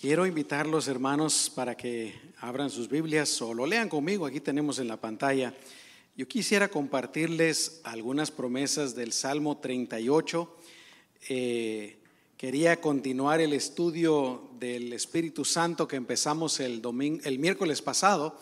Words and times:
Quiero 0.00 0.26
invitar 0.26 0.68
los 0.68 0.86
hermanos 0.86 1.50
para 1.52 1.76
que 1.76 2.14
abran 2.38 2.70
sus 2.70 2.88
Biblias 2.88 3.42
o 3.42 3.52
lo 3.52 3.66
lean 3.66 3.88
conmigo. 3.88 4.26
Aquí 4.26 4.38
tenemos 4.38 4.78
en 4.78 4.86
la 4.86 4.96
pantalla. 4.96 5.52
Yo 6.14 6.28
quisiera 6.28 6.68
compartirles 6.68 7.80
algunas 7.82 8.30
promesas 8.30 8.94
del 8.94 9.12
Salmo 9.12 9.58
38. 9.58 10.56
Eh, 11.30 11.96
quería 12.36 12.80
continuar 12.80 13.40
el 13.40 13.52
estudio 13.52 14.48
del 14.60 14.92
Espíritu 14.92 15.44
Santo 15.44 15.88
que 15.88 15.96
empezamos 15.96 16.60
el, 16.60 16.80
domingo, 16.80 17.20
el 17.24 17.40
miércoles 17.40 17.82
pasado 17.82 18.38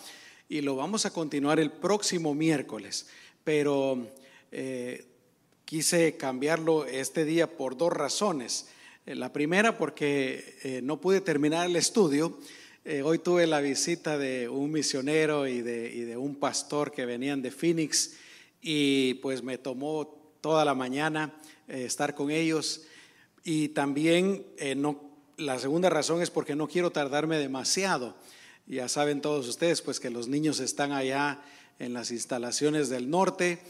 y 0.51 0.61
lo 0.61 0.77
vamos 0.77 1.07
a 1.07 1.11
continuar 1.11 1.59
el 1.59 1.73
próximo 1.73 2.35
miércoles. 2.35 3.07
Pero 3.45 4.07
eh, 4.53 5.07
quise 5.65 6.19
cambiarlo 6.19 6.85
este 6.85 7.25
día 7.25 7.57
por 7.57 7.79
dos 7.79 7.95
razones. 7.95 8.67
Eh, 9.07 9.15
la 9.15 9.33
primera 9.33 9.79
porque 9.79 10.59
eh, 10.65 10.81
no 10.83 11.01
pude 11.01 11.21
terminar 11.21 11.67
el 11.67 11.77
estudio. 11.77 12.37
Eh, 12.85 13.03
hoy 13.03 13.21
tuve 13.21 13.47
la 13.47 13.61
visita 13.61 14.19
de 14.19 14.49
un 14.49 14.73
misionero 14.73 15.47
y 15.47 15.63
de, 15.63 16.17
un 16.17 16.35
pastor 16.35 16.91
que 16.91 17.07
venían 17.07 17.41
de 17.41 17.53
Phoenix 17.53 18.17
y 18.61 19.15
pues 19.15 19.45
me 19.45 19.59
tomó 19.59 20.33
toda 20.41 20.65
la 20.65 20.75
mañana 20.75 21.35
estar 21.69 22.17
con 22.17 22.33
ellos. 22.33 22.83
Y 23.45 23.69
también 23.69 24.45
no, 24.77 25.01
la 25.37 25.61
segunda 25.61 25.89
razón 25.89 26.21
es 26.21 26.31
porque 26.31 26.57
no 26.57 26.67
quiero 26.67 26.91
tardarme 26.91 27.39
demasiado. 27.39 28.17
Ya 28.67 28.89
saben 28.89 29.21
todos 29.21 29.47
ustedes 29.47 29.83
pues 29.83 30.01
que 30.01 30.11
los 30.11 30.27
niños 30.27 30.59
están 30.59 30.91
allá 30.91 31.41
en 31.79 31.93
las 31.93 32.11
instalaciones 32.11 32.89
del 32.89 33.09
norte. 33.09 33.61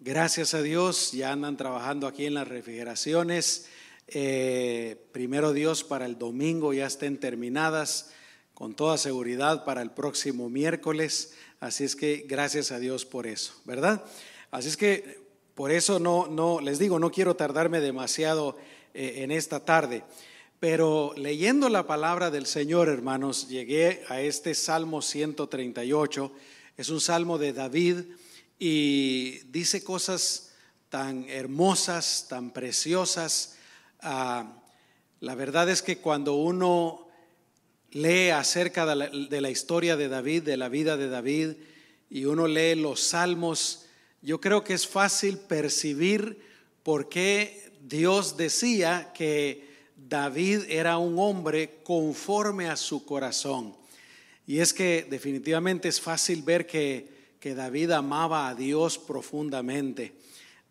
Gracias 0.00 0.54
a 0.54 0.62
Dios 0.62 1.12
ya 1.12 1.32
andan 1.32 1.58
trabajando 1.58 2.06
aquí 2.06 2.24
en 2.24 2.34
las 2.34 2.48
refrigeraciones 2.48 3.66
eh, 4.08 4.96
primero 5.12 5.52
Dios, 5.52 5.82
para 5.82 6.06
el 6.06 6.18
domingo 6.18 6.72
ya 6.72 6.86
estén 6.86 7.18
terminadas 7.18 8.10
con 8.54 8.74
toda 8.74 8.98
seguridad 8.98 9.64
para 9.64 9.82
el 9.82 9.90
próximo 9.90 10.48
miércoles. 10.48 11.34
Así 11.60 11.84
es 11.84 11.96
que 11.96 12.24
gracias 12.28 12.70
a 12.70 12.78
Dios 12.78 13.04
por 13.04 13.26
eso, 13.26 13.54
¿verdad? 13.64 14.04
Así 14.50 14.68
es 14.68 14.76
que 14.76 15.26
por 15.54 15.72
eso 15.72 15.98
no, 15.98 16.26
no 16.26 16.60
les 16.60 16.78
digo, 16.78 16.98
no 16.98 17.10
quiero 17.10 17.34
tardarme 17.34 17.80
demasiado 17.80 18.56
eh, 18.94 19.24
en 19.24 19.30
esta 19.30 19.64
tarde. 19.64 20.04
Pero 20.60 21.12
leyendo 21.16 21.68
la 21.68 21.86
palabra 21.86 22.30
del 22.30 22.46
Señor, 22.46 22.88
hermanos, 22.88 23.48
llegué 23.48 24.04
a 24.08 24.20
este 24.20 24.54
Salmo 24.54 25.02
138. 25.02 26.32
Es 26.76 26.88
un 26.88 27.00
salmo 27.00 27.38
de 27.38 27.52
David 27.52 28.04
y 28.58 29.38
dice 29.50 29.82
cosas 29.84 30.52
tan 30.88 31.28
hermosas, 31.28 32.26
tan 32.28 32.52
preciosas 32.52 33.56
Ah, 34.00 34.62
la 35.20 35.34
verdad 35.34 35.68
es 35.70 35.82
que 35.82 35.98
cuando 35.98 36.34
uno 36.34 37.06
lee 37.90 38.30
acerca 38.30 38.84
de 38.84 39.40
la, 39.40 39.50
historia 39.50 39.96
de 39.96 40.08
David, 40.08 40.42
de 40.42 40.56
la 40.56 40.68
vida 40.68 40.96
de 40.96 41.08
David, 41.08 41.52
y 42.10 42.26
uno 42.26 42.46
lee 42.46 42.74
los 42.74 43.00
salmos, 43.00 43.86
yo 44.22 44.40
creo 44.40 44.62
que 44.62 44.74
es 44.74 44.86
fácil 44.86 45.38
percibir 45.38 46.40
por 46.82 47.08
qué 47.08 47.72
Dios 47.80 48.36
decía 48.36 49.12
que 49.14 49.66
David 49.96 50.64
era 50.68 50.98
un 50.98 51.18
hombre 51.18 51.80
conforme 51.82 52.68
a 52.68 52.76
su 52.76 53.04
corazón. 53.04 53.74
Y 54.46 54.58
es 54.58 54.72
que 54.72 55.06
definitivamente 55.08 55.88
es 55.88 56.00
fácil 56.00 56.42
ver 56.42 56.66
que, 56.66 57.08
que 57.40 57.54
David 57.54 57.92
amaba 57.92 58.48
a 58.48 58.54
Dios 58.54 58.98
profundamente. 58.98 60.12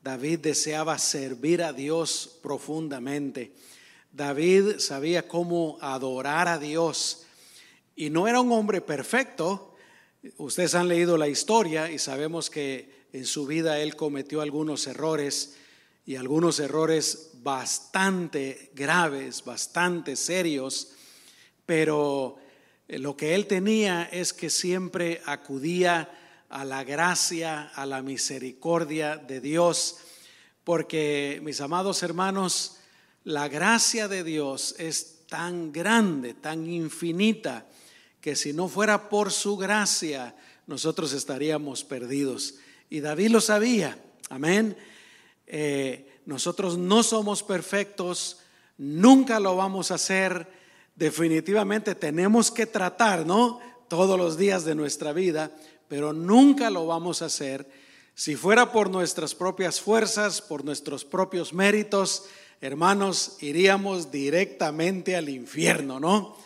David 0.06 0.38
deseaba 0.38 1.00
servir 1.00 1.64
a 1.64 1.74
Dios 1.74 2.38
profundamente. 2.44 3.54
David 4.12 4.78
sabía 4.78 5.28
cómo 5.28 5.80
adorar 5.82 6.48
a 6.48 6.60
Dios 6.60 7.24
y 7.96 8.12
no 8.12 8.28
era 8.28 8.40
un 8.40 8.52
hombre 8.52 8.82
perfecto. 8.82 9.76
Ustedes 10.38 10.76
han 10.76 10.90
leído 10.90 11.18
la 11.18 11.28
historia 11.28 11.90
y 11.90 11.98
sabemos 11.98 12.52
que 12.52 13.08
en 13.14 13.26
su 13.26 13.48
vida 13.48 13.80
él 13.80 13.96
cometió 13.96 14.42
algunos 14.42 14.86
errores 14.86 15.56
y 16.06 16.18
algunos 16.18 16.60
errores 16.60 17.32
bastante 17.42 18.70
graves, 18.76 19.44
bastante 19.44 20.16
serios, 20.18 20.92
pero 21.66 22.38
lo 22.90 23.18
que 23.18 23.34
él 23.34 23.48
tenía 23.48 24.04
es 24.04 24.34
que 24.34 24.52
siempre 24.52 25.24
acudía 25.26 26.12
a 26.50 26.66
la 26.66 26.84
gracia, 26.84 27.72
a 27.76 27.86
la 27.86 28.02
misericordia 28.02 29.18
de 29.18 29.42
Dios, 29.42 29.98
porque 30.64 31.40
mis 31.44 31.62
amados 31.62 32.04
hermanos, 32.04 32.78
la 33.24 33.48
gracia 33.48 34.08
de 34.08 34.24
Dios 34.24 34.76
es 34.78 35.26
tan 35.28 35.72
grande, 35.72 36.34
tan 36.34 36.68
infinita, 36.68 37.66
que 38.22 38.36
si 38.36 38.54
no 38.54 38.68
fuera 38.68 39.10
por 39.10 39.32
su 39.32 39.58
gracia, 39.58 40.36
nosotros 40.68 41.14
estaríamos 41.14 41.84
perdidos. 41.84 42.56
Y 42.90 43.00
David 43.00 43.30
lo 43.30 43.42
sabía, 43.42 43.98
amén. 44.30 44.76
Eh, 45.48 46.22
nosotros 46.26 46.78
no 46.78 47.04
somos 47.04 47.44
perfectos, 47.44 48.40
nunca 48.78 49.40
lo 49.40 49.56
vamos 49.56 49.92
a 49.92 49.96
hacer. 49.96 50.48
Definitivamente 50.96 51.94
tenemos 51.96 52.52
que 52.52 52.66
tratar, 52.66 53.26
¿no? 53.26 53.60
Todos 53.88 54.18
los 54.18 54.38
días 54.38 54.66
de 54.66 54.74
nuestra 54.74 55.14
vida, 55.14 55.52
pero 55.88 56.14
nunca 56.14 56.70
lo 56.70 56.86
vamos 56.86 57.22
a 57.22 57.26
hacer. 57.26 57.70
Si 58.14 58.36
fuera 58.36 58.72
por 58.72 58.90
nuestras 58.90 59.36
propias 59.36 59.82
fuerzas, 59.82 60.42
por 60.42 60.64
nuestros 60.64 61.04
propios 61.04 61.54
méritos, 61.54 62.26
hermanos, 62.62 63.38
iríamos 63.42 64.12
directamente 64.12 65.16
al 65.16 65.30
infierno, 65.30 66.00
¿no? 66.00 66.38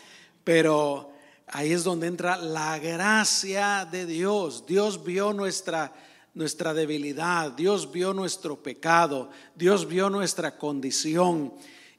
Pero 0.44 1.12
ahí 1.46 1.72
es 1.72 1.84
donde 1.84 2.08
entra 2.08 2.36
la 2.36 2.78
gracia 2.78 3.88
de 3.90 4.06
Dios. 4.06 4.66
Dios 4.66 5.04
vio 5.04 5.32
nuestra 5.32 5.92
nuestra 6.34 6.72
debilidad, 6.74 7.52
Dios 7.52 7.90
vio 7.90 8.14
nuestro 8.14 8.62
pecado, 8.62 9.30
Dios 9.54 9.88
vio 9.88 10.10
nuestra 10.10 10.56
condición 10.56 11.52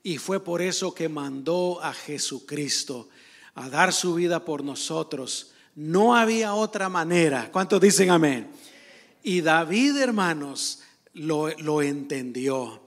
y 0.03 0.18
fue 0.18 0.44
por 0.44 0.62
eso 0.62 0.94
que 0.94 1.09
mandó 1.09 1.81
a 1.81 1.94
Jesucristo 1.94 3.09
a 3.56 3.69
dar 3.69 3.91
su 3.91 4.16
vida 4.16 4.46
por 4.46 4.63
nosotros 4.63 5.52
no 5.76 6.16
había 6.16 6.54
otra 6.54 6.90
manera. 6.90 7.50
¿Cuántos 7.52 7.80
dicen 7.82 8.09
amén? 8.09 8.52
Y 9.24 9.42
David, 9.42 9.98
hermanos, 9.98 10.82
lo, 11.14 11.82
entendió. 11.82 12.82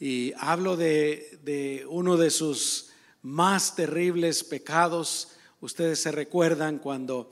Y 0.00 0.32
hablo 0.38 0.76
de, 0.76 1.86
uno 1.88 2.16
de 2.16 2.30
sus 2.30 2.90
más 3.22 3.74
terribles 3.76 4.44
pecados. 4.44 5.36
Ustedes 5.60 6.00
se 6.00 6.12
recuerdan 6.12 6.78
cuando 6.78 7.30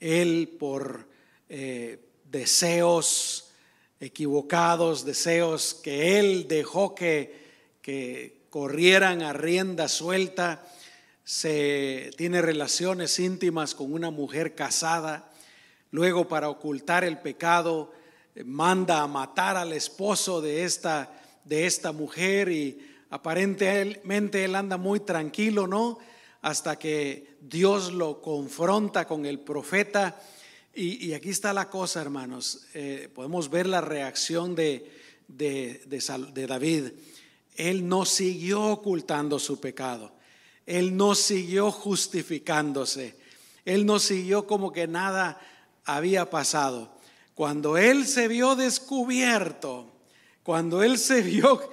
él 0.00 0.56
por 0.58 1.08
eh, 1.48 2.04
deseos 2.24 3.50
equivocados, 4.00 5.04
deseos 5.04 5.74
que 5.74 6.18
él 6.18 6.48
dejó 6.48 6.94
que, 6.94 7.40
que 7.80 8.42
corrieran 8.50 9.22
a 9.22 9.32
rienda 9.32 9.88
suelta, 9.88 10.66
se 11.24 12.10
tiene 12.16 12.42
relaciones 12.42 13.18
íntimas 13.18 13.74
con 13.74 13.92
una 13.92 14.10
mujer 14.10 14.54
casada, 14.54 15.30
luego 15.90 16.28
para 16.28 16.48
ocultar 16.48 17.04
el 17.04 17.18
pecado 17.18 17.92
manda 18.44 19.02
a 19.02 19.06
matar 19.06 19.56
al 19.56 19.72
esposo 19.72 20.40
de 20.40 20.64
esta, 20.64 21.12
de 21.44 21.66
esta 21.66 21.92
mujer 21.92 22.50
y 22.50 22.78
aparentemente 23.10 24.44
él 24.44 24.54
anda 24.54 24.76
muy 24.76 25.00
tranquilo, 25.00 25.66
¿no? 25.66 25.98
Hasta 26.40 26.78
que 26.78 27.36
Dios 27.40 27.92
lo 27.92 28.20
confronta 28.20 29.06
con 29.06 29.26
el 29.26 29.38
profeta. 29.40 30.20
Y, 30.74 31.12
aquí 31.12 31.28
está 31.28 31.52
la 31.52 31.68
cosa, 31.68 32.00
hermanos. 32.00 32.66
Eh, 32.72 33.10
podemos 33.14 33.50
ver 33.50 33.66
la 33.66 33.82
reacción 33.82 34.54
de, 34.54 34.90
de, 35.28 35.82
de 35.86 36.46
David. 36.46 36.92
Él 37.56 37.86
no 37.86 38.06
siguió 38.06 38.62
ocultando 38.64 39.38
su 39.38 39.60
pecado. 39.60 40.12
Él 40.66 40.96
no 40.96 41.14
siguió 41.14 41.70
justificándose. 41.70 43.16
Él 43.64 43.86
no 43.86 43.98
siguió 43.98 44.46
como 44.46 44.72
que 44.72 44.86
nada 44.86 45.40
había 45.84 46.30
pasado. 46.30 46.90
Cuando 47.34 47.76
él 47.76 48.06
se 48.06 48.28
vio 48.28 48.56
descubierto, 48.56 49.90
cuando 50.42 50.82
él 50.82 50.98
se 50.98 51.22
vio 51.22 51.70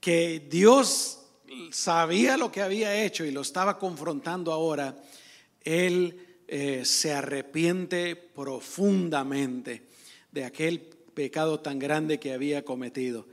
que 0.00 0.40
Dios 0.50 1.18
sabía 1.70 2.36
lo 2.36 2.52
que 2.52 2.62
había 2.62 3.04
hecho 3.04 3.24
y 3.24 3.30
lo 3.30 3.40
estaba 3.40 3.78
confrontando 3.78 4.52
ahora, 4.52 4.96
él 5.62 6.26
eh, 6.48 6.84
se 6.84 7.12
arrepiente 7.12 8.14
profundamente 8.14 9.82
de 10.30 10.44
aquel 10.44 10.80
pecado 11.14 11.60
tan 11.60 11.78
grande 11.78 12.20
que 12.20 12.32
había 12.32 12.64
cometido. 12.64 13.26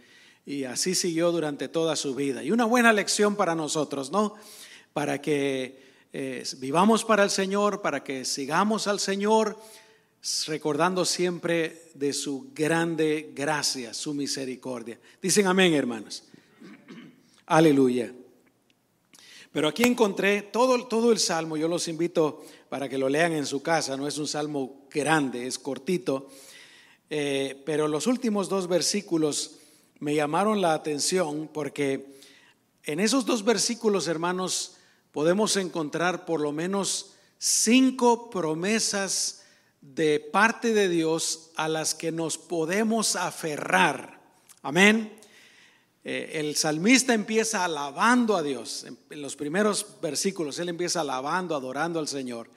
Y 0.45 0.63
así 0.63 0.95
siguió 0.95 1.31
durante 1.31 1.67
toda 1.67 1.95
su 1.95 2.15
vida. 2.15 2.43
Y 2.43 2.51
una 2.51 2.65
buena 2.65 2.91
lección 2.91 3.35
para 3.35 3.55
nosotros, 3.55 4.11
¿no? 4.11 4.35
Para 4.93 5.19
que 5.21 5.81
eh, 6.13 6.43
vivamos 6.57 7.03
para 7.03 7.23
el 7.23 7.31
Señor, 7.31 7.81
para 7.81 8.03
que 8.03 8.23
sigamos 8.23 8.87
al 8.87 8.99
Señor, 8.99 9.57
recordando 10.45 11.03
siempre 11.03 11.89
de 11.95 12.13
su 12.13 12.51
grande 12.53 13.31
gracia, 13.35 13.93
su 13.93 14.13
misericordia. 14.13 14.99
Dicen 15.21 15.47
amén, 15.47 15.73
hermanos. 15.73 16.23
Aleluya. 17.47 18.13
Pero 19.51 19.67
aquí 19.67 19.83
encontré 19.83 20.43
todo, 20.43 20.87
todo 20.87 21.11
el 21.11 21.19
salmo, 21.19 21.57
yo 21.57 21.67
los 21.67 21.87
invito 21.87 22.43
para 22.69 22.89
que 22.89 22.97
lo 22.97 23.09
lean 23.09 23.33
en 23.33 23.45
su 23.45 23.61
casa, 23.61 23.97
no 23.97 24.07
es 24.07 24.17
un 24.17 24.27
salmo 24.27 24.87
grande, 24.89 25.45
es 25.45 25.59
cortito, 25.59 26.29
eh, 27.09 27.61
pero 27.65 27.87
los 27.87 28.07
últimos 28.07 28.49
dos 28.49 28.67
versículos 28.67 29.57
me 29.99 30.15
llamaron 30.15 30.59
la 30.61 30.73
atención 30.73 31.49
porque 31.53 32.17
en 32.83 32.99
esos 32.99 33.25
dos 33.25 33.45
versículos, 33.45 34.07
hermanos, 34.07 34.77
podemos 35.13 35.55
encontrar 35.55 36.25
por 36.25 36.41
lo 36.41 36.51
menos 36.51 37.13
cinco 37.37 38.29
promesas 38.29 39.43
de 39.79 40.19
parte 40.19 40.73
de 40.73 40.89
Dios 40.89 41.51
a 41.55 41.69
las 41.69 41.93
que 41.93 42.11
nos 42.11 42.37
podemos 42.37 43.15
aferrar. 43.15 44.19
Amén. 44.63 45.13
Eh, 46.03 46.31
el 46.33 46.55
salmista 46.55 47.13
empieza 47.13 47.63
alabando 47.63 48.35
a 48.35 48.43
Dios. 48.43 48.85
En 49.09 49.21
los 49.21 49.35
primeros 49.35 50.01
versículos 50.01 50.57
él 50.59 50.69
empieza 50.69 51.01
alabando, 51.01 51.55
adorando 51.55 51.99
al 51.99 52.07
Señor. 52.07 52.49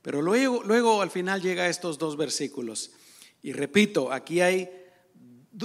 Pero 0.00 0.22
luego, 0.22 0.62
luego 0.64 1.02
al 1.02 1.10
final 1.10 1.42
llega 1.42 1.64
a 1.64 1.68
estos 1.68 1.98
dos 1.98 2.16
versículos. 2.16 2.92
Y 3.42 3.52
repito, 3.52 4.10
aquí 4.10 4.40
hay 4.40 4.70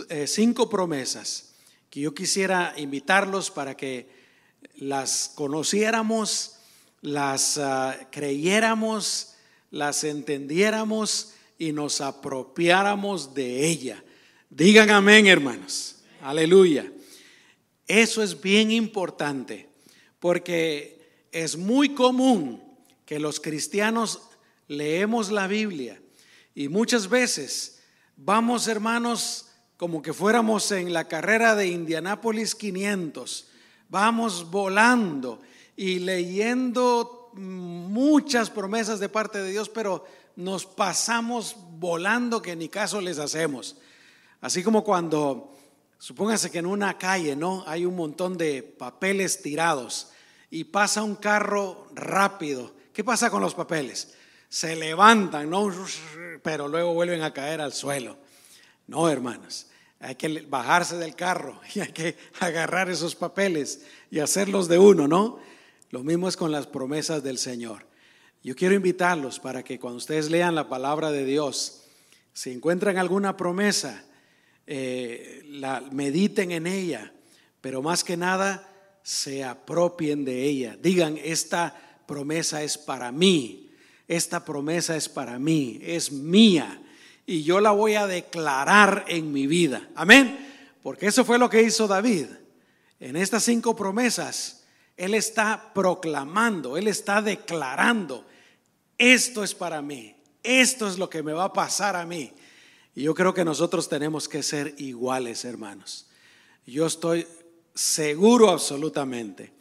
eh, 0.10 0.28
cinco 0.28 0.70
promesas 0.70 1.56
que 1.90 2.02
yo 2.02 2.14
quisiera 2.14 2.74
invitarlos 2.76 3.50
para 3.50 3.78
que 3.78 4.23
las 4.76 5.32
conociéramos, 5.36 6.56
las 7.02 7.58
ah, 7.58 7.98
creyéramos, 8.12 9.36
las 9.72 10.04
entendiéramos 10.04 11.34
y 11.58 11.72
nos 11.72 12.02
apropiáramos 12.02 13.34
de 13.34 13.68
ella. 13.68 14.04
Digan 14.50 14.90
amén, 14.90 15.28
hermanos. 15.28 15.98
Aleluya. 16.22 16.92
Eso 17.88 18.24
es 18.24 18.40
bien 18.40 18.72
importante 18.72 19.70
porque 20.20 21.28
es 21.32 21.58
muy 21.58 21.94
común 21.94 22.64
que 23.06 23.20
los 23.20 23.40
cristianos 23.40 24.22
leemos 24.68 25.32
la 25.32 25.48
Biblia 25.48 26.02
y 26.56 26.70
muchas 26.70 27.10
veces 27.10 27.82
vamos, 28.16 28.68
hermanos, 28.68 29.48
como 29.78 30.02
que 30.02 30.14
fuéramos 30.14 30.72
en 30.72 30.94
la 30.94 31.08
carrera 31.08 31.56
de 31.56 31.68
Indianápolis 31.68 32.56
500, 32.56 33.48
vamos 33.94 34.50
volando 34.50 35.40
y 35.78 36.00
leyendo 36.00 37.30
muchas 37.36 38.50
promesas 38.50 39.00
de 39.00 39.08
parte 39.08 39.38
de 39.38 39.52
Dios, 39.52 39.70
pero 39.70 40.04
nos 40.36 40.66
pasamos 40.66 41.56
volando 41.78 42.42
que 42.42 42.56
ni 42.56 42.70
caso 42.70 43.00
les 43.00 43.20
hacemos. 43.20 43.78
Así 44.42 44.64
como 44.64 44.84
cuando 44.84 45.54
Supóngase 46.04 46.52
que 46.52 46.58
en 46.58 46.66
una 46.66 46.98
calle, 46.98 47.34
¿no? 47.34 47.64
Hay 47.66 47.86
un 47.86 47.96
montón 47.96 48.38
de 48.38 48.62
papeles 48.62 49.42
tirados 49.42 50.10
y 50.52 50.66
pasa 50.66 51.02
un 51.02 51.16
carro 51.16 51.88
rápido. 51.94 52.74
¿Qué 52.92 53.06
pasa 53.06 53.30
con 53.30 53.42
los 53.42 53.56
papeles? 53.56 54.14
Se 54.50 54.76
levantan, 54.76 55.50
¿no? 55.50 55.74
Pero 56.44 56.68
luego 56.68 56.94
vuelven 56.94 57.24
a 57.24 57.32
caer 57.32 57.62
al 57.62 57.72
suelo. 57.72 58.18
No, 58.88 59.08
hermanos. 59.08 59.68
Hay 60.04 60.16
que 60.16 60.42
bajarse 60.42 60.98
del 60.98 61.16
carro 61.16 61.62
y 61.74 61.80
hay 61.80 61.92
que 61.94 62.18
agarrar 62.40 62.90
esos 62.90 63.16
papeles 63.16 63.86
y 64.12 64.20
hacerlos 64.20 64.68
de 64.68 64.78
uno, 64.78 65.08
¿no? 65.08 65.40
Lo 65.92 66.04
mismo 66.04 66.28
es 66.28 66.36
con 66.36 66.52
las 66.52 66.68
promesas 66.68 67.24
del 67.24 67.38
Señor. 67.38 67.88
Yo 68.44 68.56
quiero 68.56 68.76
invitarlos 68.76 69.40
para 69.40 69.64
que 69.64 69.80
cuando 69.80 69.98
ustedes 69.98 70.30
lean 70.30 70.56
la 70.56 70.68
palabra 70.68 71.12
de 71.12 71.24
Dios, 71.24 71.84
si 72.34 72.52
encuentran 72.52 72.98
alguna 72.98 73.38
promesa, 73.38 74.04
eh, 74.68 75.44
la, 75.46 75.82
mediten 75.92 76.52
en 76.52 76.68
ella, 76.68 77.14
pero 77.62 77.82
más 77.82 78.04
que 78.04 78.18
nada 78.18 78.70
se 79.04 79.46
apropien 79.46 80.26
de 80.26 80.44
ella. 80.44 80.78
Digan, 80.82 81.18
esta 81.24 82.02
promesa 82.06 82.62
es 82.64 82.78
para 82.78 83.14
mí, 83.14 83.72
esta 84.10 84.44
promesa 84.44 84.98
es 84.98 85.08
para 85.08 85.40
mí, 85.40 85.80
es 85.82 86.12
mía, 86.12 86.83
y 87.26 87.44
yo 87.44 87.60
la 87.60 87.72
voy 87.72 87.96
a 87.96 88.08
declarar 88.08 89.06
en 89.08 89.32
mi 89.32 89.48
vida. 89.48 89.90
Amén. 89.96 90.40
Porque 90.82 91.08
eso 91.08 91.24
fue 91.24 91.40
lo 91.40 91.50
que 91.50 91.64
hizo 91.64 91.88
David. 91.88 92.28
En 93.00 93.16
estas 93.16 93.44
cinco 93.44 93.76
promesas, 93.76 94.64
él 94.98 95.14
está 95.14 95.74
proclamando, 95.74 96.78
él 96.78 96.88
está 96.88 97.22
declarando, 97.22 98.26
esto 98.98 99.44
es 99.44 99.56
para 99.56 99.82
mí, 99.82 100.16
esto 100.44 100.88
es 100.88 100.98
lo 100.98 101.10
que 101.10 101.24
me 101.24 101.34
va 101.34 101.46
a 101.46 101.54
pasar 101.54 101.96
a 101.96 102.06
mí. 102.06 102.32
Y 102.96 103.04
yo 103.04 103.16
creo 103.16 103.34
que 103.34 103.46
nosotros 103.46 103.90
tenemos 103.90 104.30
que 104.30 104.44
ser 104.44 104.76
iguales, 104.78 105.46
hermanos. 105.46 106.08
Yo 106.66 106.86
estoy 106.86 107.28
seguro 107.74 108.50
absolutamente 108.50 109.52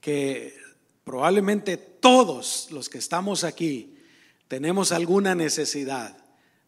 que 0.00 0.56
probablemente 1.04 1.76
todos 1.76 2.68
los 2.70 2.88
que 2.88 2.98
estamos 2.98 3.44
aquí 3.44 3.96
tenemos 4.48 4.92
alguna 4.92 5.34
necesidad, 5.34 6.16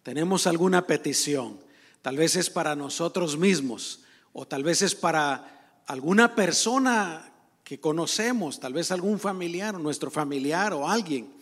tenemos 0.02 0.46
alguna 0.46 0.86
petición. 0.86 1.60
Tal 2.02 2.16
vez 2.16 2.36
es 2.36 2.50
para 2.50 2.74
nosotros 2.74 3.36
mismos 3.36 4.00
o 4.32 4.46
tal 4.46 4.62
vez 4.62 4.82
es 4.82 4.94
para 4.94 5.82
alguna 5.86 6.34
persona 6.34 7.32
que 7.64 7.80
conocemos, 7.80 8.60
tal 8.60 8.72
vez 8.72 8.90
algún 8.90 9.18
familiar, 9.18 9.78
nuestro 9.78 10.10
familiar 10.10 10.72
o 10.72 10.88
alguien. 10.88 11.32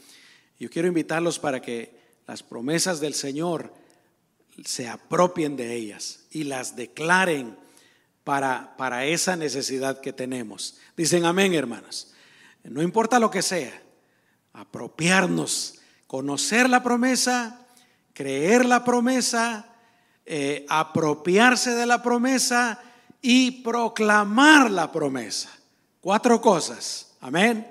Yo 0.58 0.68
quiero 0.68 0.88
invitarlos 0.88 1.38
para 1.38 1.62
que 1.62 1.98
las 2.26 2.42
promesas 2.42 3.00
del 3.00 3.14
Señor 3.14 3.72
se 4.64 4.88
apropien 4.88 5.56
de 5.56 5.74
ellas 5.74 6.20
y 6.30 6.44
las 6.44 6.76
declaren 6.76 7.56
para, 8.24 8.76
para 8.76 9.06
esa 9.06 9.36
necesidad 9.36 10.00
que 10.00 10.12
tenemos. 10.12 10.76
Dicen 10.96 11.24
amén, 11.24 11.54
hermanos. 11.54 12.12
No 12.64 12.82
importa 12.82 13.20
lo 13.20 13.30
que 13.30 13.40
sea, 13.40 13.82
apropiarnos, 14.52 15.78
conocer 16.06 16.68
la 16.68 16.82
promesa, 16.82 17.67
creer 18.18 18.66
la 18.66 18.82
promesa, 18.82 19.64
eh, 20.26 20.66
apropiarse 20.68 21.76
de 21.76 21.86
la 21.86 22.02
promesa 22.02 22.80
y 23.22 23.62
proclamar 23.62 24.72
la 24.72 24.90
promesa. 24.90 25.50
Cuatro 26.00 26.40
cosas. 26.40 27.14
Amén. 27.20 27.64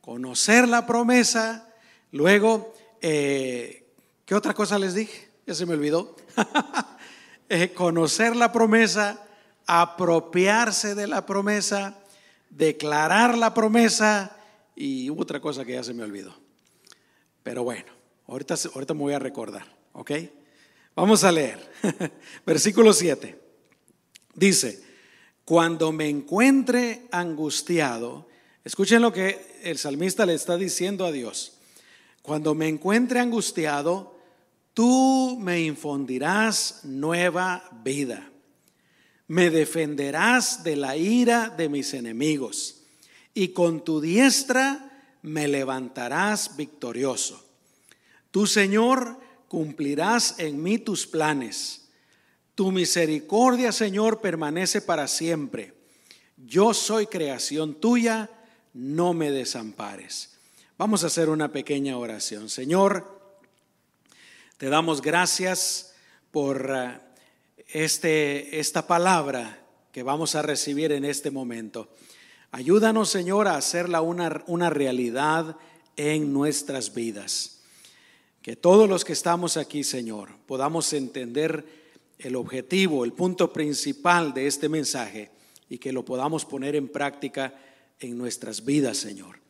Conocer 0.00 0.66
la 0.66 0.86
promesa. 0.86 1.68
Luego, 2.12 2.72
eh, 3.02 3.92
¿qué 4.24 4.34
otra 4.34 4.54
cosa 4.54 4.78
les 4.78 4.94
dije? 4.94 5.28
Ya 5.46 5.54
se 5.54 5.66
me 5.66 5.74
olvidó. 5.74 6.16
conocer 7.74 8.34
la 8.36 8.52
promesa, 8.52 9.22
apropiarse 9.66 10.94
de 10.94 11.08
la 11.08 11.26
promesa, 11.26 11.98
declarar 12.48 13.36
la 13.36 13.52
promesa 13.52 14.34
y 14.74 15.10
otra 15.10 15.42
cosa 15.42 15.66
que 15.66 15.72
ya 15.72 15.84
se 15.84 15.92
me 15.92 16.04
olvidó. 16.04 16.34
Pero 17.42 17.64
bueno, 17.64 17.92
ahorita, 18.28 18.54
ahorita 18.74 18.94
me 18.94 19.00
voy 19.00 19.12
a 19.12 19.18
recordar, 19.18 19.79
¿ok? 19.92 20.10
Vamos 20.94 21.24
a 21.24 21.32
leer. 21.32 21.70
Versículo 22.46 22.92
7. 22.92 23.38
Dice, 24.34 24.82
cuando 25.44 25.92
me 25.92 26.08
encuentre 26.08 27.06
angustiado, 27.10 28.28
escuchen 28.64 29.02
lo 29.02 29.12
que 29.12 29.60
el 29.62 29.78
salmista 29.78 30.26
le 30.26 30.34
está 30.34 30.56
diciendo 30.56 31.04
a 31.04 31.12
Dios. 31.12 31.58
Cuando 32.22 32.54
me 32.54 32.68
encuentre 32.68 33.20
angustiado, 33.20 34.18
tú 34.74 35.38
me 35.40 35.60
infundirás 35.62 36.80
nueva 36.84 37.68
vida. 37.82 38.30
Me 39.26 39.50
defenderás 39.50 40.64
de 40.64 40.76
la 40.76 40.96
ira 40.96 41.50
de 41.50 41.68
mis 41.68 41.94
enemigos 41.94 42.82
y 43.32 43.48
con 43.48 43.84
tu 43.84 44.00
diestra 44.00 44.90
me 45.22 45.48
levantarás 45.48 46.56
victorioso. 46.56 47.44
Tu 48.30 48.46
Señor, 48.46 49.18
cumplirás 49.50 50.36
en 50.38 50.62
mí 50.62 50.78
tus 50.78 51.08
planes. 51.08 51.88
Tu 52.54 52.70
misericordia, 52.70 53.72
Señor, 53.72 54.20
permanece 54.20 54.80
para 54.80 55.08
siempre. 55.08 55.74
Yo 56.36 56.72
soy 56.72 57.08
creación 57.08 57.74
tuya, 57.80 58.30
no 58.74 59.12
me 59.12 59.32
desampares. 59.32 60.38
Vamos 60.78 61.02
a 61.02 61.08
hacer 61.08 61.28
una 61.28 61.50
pequeña 61.50 61.98
oración. 61.98 62.48
Señor, 62.48 63.20
te 64.56 64.68
damos 64.68 65.02
gracias 65.02 65.94
por 66.30 66.70
eh, 66.72 67.00
este, 67.72 68.60
esta 68.60 68.86
palabra 68.86 69.66
que 69.90 70.04
vamos 70.04 70.36
a 70.36 70.42
recibir 70.42 70.92
en 70.92 71.04
este 71.04 71.32
momento. 71.32 71.92
Ayúdanos, 72.52 73.10
Señor, 73.10 73.48
a 73.48 73.56
hacerla 73.56 74.00
una, 74.00 74.44
una 74.46 74.70
realidad 74.70 75.56
en 75.96 76.32
nuestras 76.32 76.94
vidas. 76.94 77.59
Que 78.42 78.56
todos 78.56 78.88
los 78.88 79.04
que 79.04 79.12
estamos 79.12 79.56
aquí, 79.56 79.84
Señor, 79.84 80.30
podamos 80.46 80.92
entender 80.94 81.64
el 82.18 82.36
objetivo, 82.36 83.04
el 83.04 83.12
punto 83.12 83.52
principal 83.52 84.32
de 84.32 84.46
este 84.46 84.68
mensaje 84.68 85.30
y 85.68 85.78
que 85.78 85.92
lo 85.92 86.04
podamos 86.04 86.44
poner 86.44 86.74
en 86.74 86.88
práctica 86.88 87.54
en 87.98 88.16
nuestras 88.16 88.64
vidas, 88.64 88.96
Señor. 88.96 89.40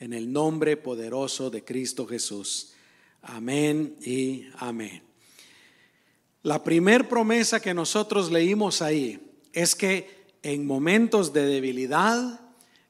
En 0.00 0.12
el 0.12 0.32
nombre 0.32 0.76
poderoso 0.76 1.50
de 1.50 1.62
Cristo 1.62 2.06
Jesús. 2.06 2.72
Amén 3.22 3.96
y 4.04 4.46
amén. 4.56 5.02
La 6.42 6.64
primer 6.64 7.08
promesa 7.08 7.60
que 7.60 7.74
nosotros 7.74 8.32
leímos 8.32 8.82
ahí 8.82 9.20
es 9.52 9.74
que 9.74 10.08
en 10.42 10.66
momentos 10.66 11.32
de 11.32 11.44
debilidad, 11.44 12.40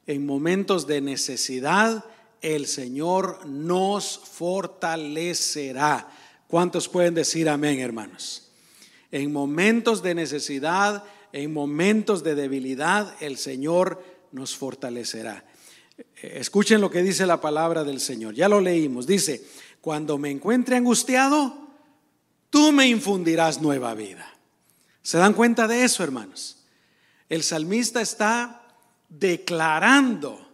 en 0.07 0.25
momentos 0.25 0.87
de 0.87 1.01
necesidad, 1.01 2.05
el 2.41 2.67
Señor 2.67 3.45
nos 3.45 4.19
fortalecerá. 4.19 6.09
¿Cuántos 6.47 6.89
pueden 6.89 7.13
decir 7.13 7.47
amén, 7.47 7.79
hermanos? 7.79 8.49
En 9.11 9.31
momentos 9.31 10.01
de 10.01 10.15
necesidad, 10.15 11.03
en 11.31 11.53
momentos 11.53 12.23
de 12.23 12.35
debilidad, 12.35 13.15
el 13.21 13.37
Señor 13.37 14.03
nos 14.31 14.55
fortalecerá. 14.55 15.45
Escuchen 16.21 16.81
lo 16.81 16.89
que 16.89 17.03
dice 17.03 17.25
la 17.25 17.41
palabra 17.41 17.83
del 17.83 17.99
Señor. 17.99 18.33
Ya 18.33 18.49
lo 18.49 18.59
leímos. 18.59 19.07
Dice, 19.07 19.45
cuando 19.81 20.17
me 20.17 20.29
encuentre 20.29 20.75
angustiado, 20.75 21.69
tú 22.49 22.71
me 22.71 22.87
infundirás 22.87 23.61
nueva 23.61 23.93
vida. 23.93 24.27
¿Se 25.01 25.17
dan 25.17 25.33
cuenta 25.33 25.67
de 25.67 25.83
eso, 25.83 26.03
hermanos? 26.03 26.57
El 27.29 27.43
salmista 27.43 28.01
está 28.01 28.61
declarando, 29.09 30.50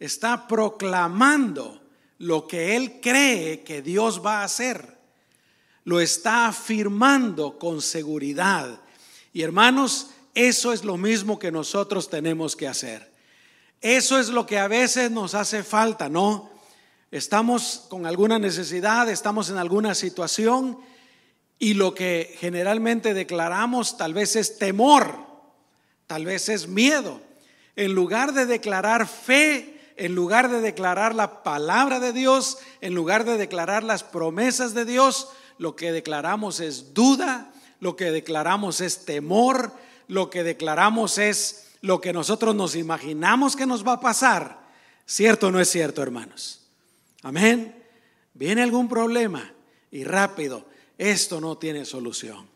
está 0.00 0.48
proclamando 0.48 1.80
lo 2.18 2.48
que 2.48 2.74
él 2.74 3.00
cree 3.00 3.62
que 3.62 3.82
Dios 3.82 4.24
va 4.24 4.40
a 4.40 4.44
hacer. 4.44 4.98
Lo 5.84 6.00
está 6.00 6.48
afirmando 6.48 7.58
con 7.58 7.80
seguridad. 7.80 8.80
Y 9.32 9.42
hermanos, 9.42 10.10
eso 10.34 10.72
es 10.72 10.84
lo 10.84 10.96
mismo 10.96 11.38
que 11.38 11.52
nosotros 11.52 12.10
tenemos 12.10 12.56
que 12.56 12.66
hacer. 12.66 13.10
Eso 13.80 14.18
es 14.18 14.28
lo 14.28 14.46
que 14.46 14.58
a 14.58 14.68
veces 14.68 15.10
nos 15.10 15.34
hace 15.34 15.62
falta, 15.62 16.08
¿no? 16.08 16.50
Estamos 17.10 17.86
con 17.88 18.06
alguna 18.06 18.38
necesidad, 18.38 19.08
estamos 19.08 19.50
en 19.50 19.56
alguna 19.56 19.94
situación 19.94 20.78
y 21.58 21.74
lo 21.74 21.94
que 21.94 22.36
generalmente 22.38 23.14
declaramos 23.14 23.96
tal 23.96 24.14
vez 24.14 24.36
es 24.36 24.58
temor, 24.58 25.26
tal 26.06 26.24
vez 26.24 26.48
es 26.48 26.68
miedo. 26.68 27.20
En 27.76 27.94
lugar 27.94 28.32
de 28.32 28.46
declarar 28.46 29.08
fe, 29.08 29.69
en 30.00 30.14
lugar 30.14 30.50
de 30.50 30.62
declarar 30.62 31.14
la 31.14 31.42
palabra 31.42 32.00
de 32.00 32.14
Dios, 32.14 32.56
en 32.80 32.94
lugar 32.94 33.26
de 33.26 33.36
declarar 33.36 33.84
las 33.84 34.02
promesas 34.02 34.72
de 34.72 34.86
Dios, 34.86 35.28
lo 35.58 35.76
que 35.76 35.92
declaramos 35.92 36.58
es 36.60 36.94
duda, 36.94 37.52
lo 37.80 37.96
que 37.96 38.10
declaramos 38.10 38.80
es 38.80 39.04
temor, 39.04 39.72
lo 40.08 40.30
que 40.30 40.42
declaramos 40.42 41.18
es 41.18 41.72
lo 41.82 42.00
que 42.00 42.14
nosotros 42.14 42.54
nos 42.54 42.76
imaginamos 42.76 43.56
que 43.56 43.66
nos 43.66 43.86
va 43.86 43.92
a 43.92 44.00
pasar. 44.00 44.60
¿Cierto 45.04 45.48
o 45.48 45.50
no 45.50 45.60
es 45.60 45.68
cierto, 45.68 46.02
hermanos? 46.02 46.62
Amén. 47.22 47.84
Viene 48.32 48.62
algún 48.62 48.88
problema 48.88 49.52
y 49.90 50.04
rápido 50.04 50.64
esto 50.96 51.42
no 51.42 51.58
tiene 51.58 51.84
solución. 51.84 52.48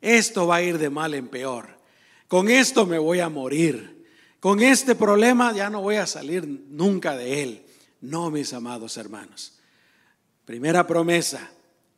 Esto 0.00 0.48
va 0.48 0.56
a 0.56 0.62
ir 0.62 0.78
de 0.78 0.90
mal 0.90 1.14
en 1.14 1.28
peor. 1.28 1.78
Con 2.26 2.50
esto 2.50 2.86
me 2.86 2.98
voy 2.98 3.20
a 3.20 3.28
morir. 3.28 3.97
Con 4.40 4.60
este 4.60 4.94
problema 4.94 5.52
ya 5.52 5.68
no 5.68 5.82
voy 5.82 5.96
a 5.96 6.06
salir 6.06 6.46
nunca 6.46 7.16
de 7.16 7.42
él. 7.42 7.62
No, 8.00 8.30
mis 8.30 8.52
amados 8.52 8.96
hermanos. 8.96 9.58
Primera 10.44 10.86
promesa. 10.86 11.50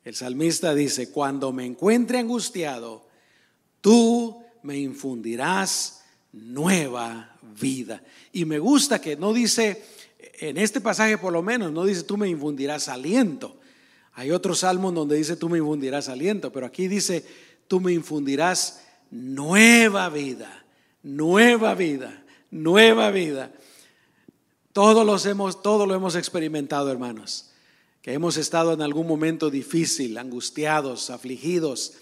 El 0.03 0.15
salmista 0.15 0.75
dice, 0.75 1.11
cuando 1.11 1.53
me 1.53 1.67
encuentre 1.67 2.19
angustiado, 2.19 3.07
tú 3.83 4.43
me 4.63 4.79
infundirás 4.79 6.03
nueva 6.33 7.37
vida. 7.61 8.03
Y 8.33 8.45
me 8.47 8.59
gusta 8.59 9.01
que 9.01 9.17
no 9.17 9.33
dice, 9.35 9.85
en 10.41 10.57
este 10.57 10.81
pasaje 10.81 11.19
por 11.19 11.33
lo 11.33 11.43
menos, 11.43 11.71
no 11.73 11.85
dice, 11.85 12.03
tú 12.03 12.17
me 12.17 12.29
infundirás 12.29 12.89
aliento. 12.89 13.61
Hay 14.15 14.31
otro 14.31 14.55
salmo 14.55 14.91
donde 14.91 15.17
dice, 15.17 15.37
tú 15.37 15.49
me 15.49 15.59
infundirás 15.59 16.09
aliento, 16.09 16.53
pero 16.53 16.67
aquí 16.67 16.89
dice, 16.89 17.25
tú 17.69 17.81
me 17.81 17.93
infundirás 17.93 18.83
nueva 19.11 20.09
vida, 20.09 20.65
nueva 21.03 21.75
vida, 21.75 22.20
nueva 22.51 23.11
vida. 23.11 23.53
Todos, 24.73 25.05
los 25.05 25.27
hemos, 25.27 25.63
todo 25.63 25.87
lo 25.87 25.95
hemos 25.95 26.15
experimentado, 26.15 26.91
hermanos, 26.91 27.51
que 28.03 28.13
hemos 28.13 28.37
estado 28.37 28.73
en 28.73 28.83
algún 28.83 29.07
momento 29.07 29.51
difícil, 29.51 30.17
angustiados, 30.17 31.11
afligidos. 31.11 31.95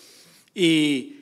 Y 0.54 1.18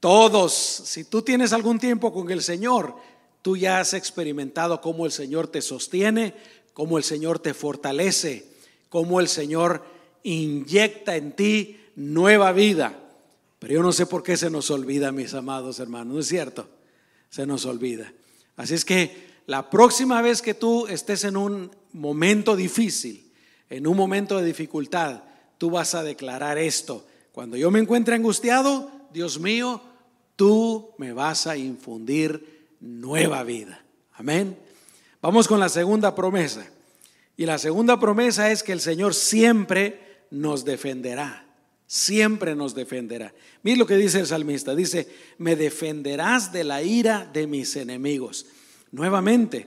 todos, 0.00 0.52
si 0.52 1.04
tú 1.04 1.22
tienes 1.22 1.52
algún 1.52 1.78
tiempo 1.78 2.12
con 2.12 2.30
el 2.30 2.42
Señor, 2.42 2.96
tú 3.42 3.56
ya 3.56 3.80
has 3.80 3.94
experimentado 3.94 4.80
cómo 4.80 5.06
el 5.06 5.12
Señor 5.12 5.48
te 5.48 5.62
sostiene, 5.62 6.34
cómo 6.74 6.98
el 6.98 7.04
Señor 7.04 7.38
te 7.38 7.54
fortalece, 7.54 8.46
cómo 8.88 9.20
el 9.20 9.28
Señor 9.28 9.84
inyecta 10.22 11.16
en 11.16 11.32
ti 11.32 11.80
nueva 11.96 12.52
vida. 12.52 12.98
Pero 13.58 13.74
yo 13.74 13.82
no 13.82 13.92
sé 13.92 14.06
por 14.06 14.22
qué 14.22 14.36
se 14.36 14.50
nos 14.50 14.70
olvida, 14.70 15.12
mis 15.12 15.34
amados 15.34 15.80
hermanos, 15.80 16.14
¿no 16.14 16.20
es 16.20 16.28
cierto? 16.28 16.68
Se 17.30 17.46
nos 17.46 17.64
olvida. 17.64 18.12
Así 18.60 18.74
es 18.74 18.84
que 18.84 19.40
la 19.46 19.70
próxima 19.70 20.20
vez 20.20 20.42
que 20.42 20.52
tú 20.52 20.86
estés 20.86 21.24
en 21.24 21.38
un 21.38 21.70
momento 21.94 22.56
difícil, 22.56 23.32
en 23.70 23.86
un 23.86 23.96
momento 23.96 24.36
de 24.36 24.44
dificultad, 24.44 25.22
tú 25.56 25.70
vas 25.70 25.94
a 25.94 26.02
declarar 26.02 26.58
esto. 26.58 27.06
Cuando 27.32 27.56
yo 27.56 27.70
me 27.70 27.78
encuentre 27.78 28.14
angustiado, 28.14 28.90
Dios 29.14 29.40
mío, 29.40 29.80
tú 30.36 30.90
me 30.98 31.14
vas 31.14 31.46
a 31.46 31.56
infundir 31.56 32.68
nueva 32.80 33.44
vida. 33.44 33.82
Amén. 34.12 34.58
Vamos 35.22 35.48
con 35.48 35.58
la 35.58 35.70
segunda 35.70 36.14
promesa. 36.14 36.68
Y 37.38 37.46
la 37.46 37.56
segunda 37.56 37.98
promesa 37.98 38.50
es 38.50 38.62
que 38.62 38.72
el 38.72 38.82
Señor 38.82 39.14
siempre 39.14 40.26
nos 40.30 40.66
defenderá. 40.66 41.46
Siempre 41.92 42.54
nos 42.54 42.76
defenderá. 42.76 43.34
Mira 43.64 43.78
lo 43.78 43.84
que 43.84 43.96
dice 43.96 44.20
el 44.20 44.26
salmista. 44.28 44.76
Dice, 44.76 45.08
me 45.38 45.56
defenderás 45.56 46.52
de 46.52 46.62
la 46.62 46.84
ira 46.84 47.28
de 47.32 47.48
mis 47.48 47.74
enemigos. 47.74 48.46
Nuevamente, 48.92 49.66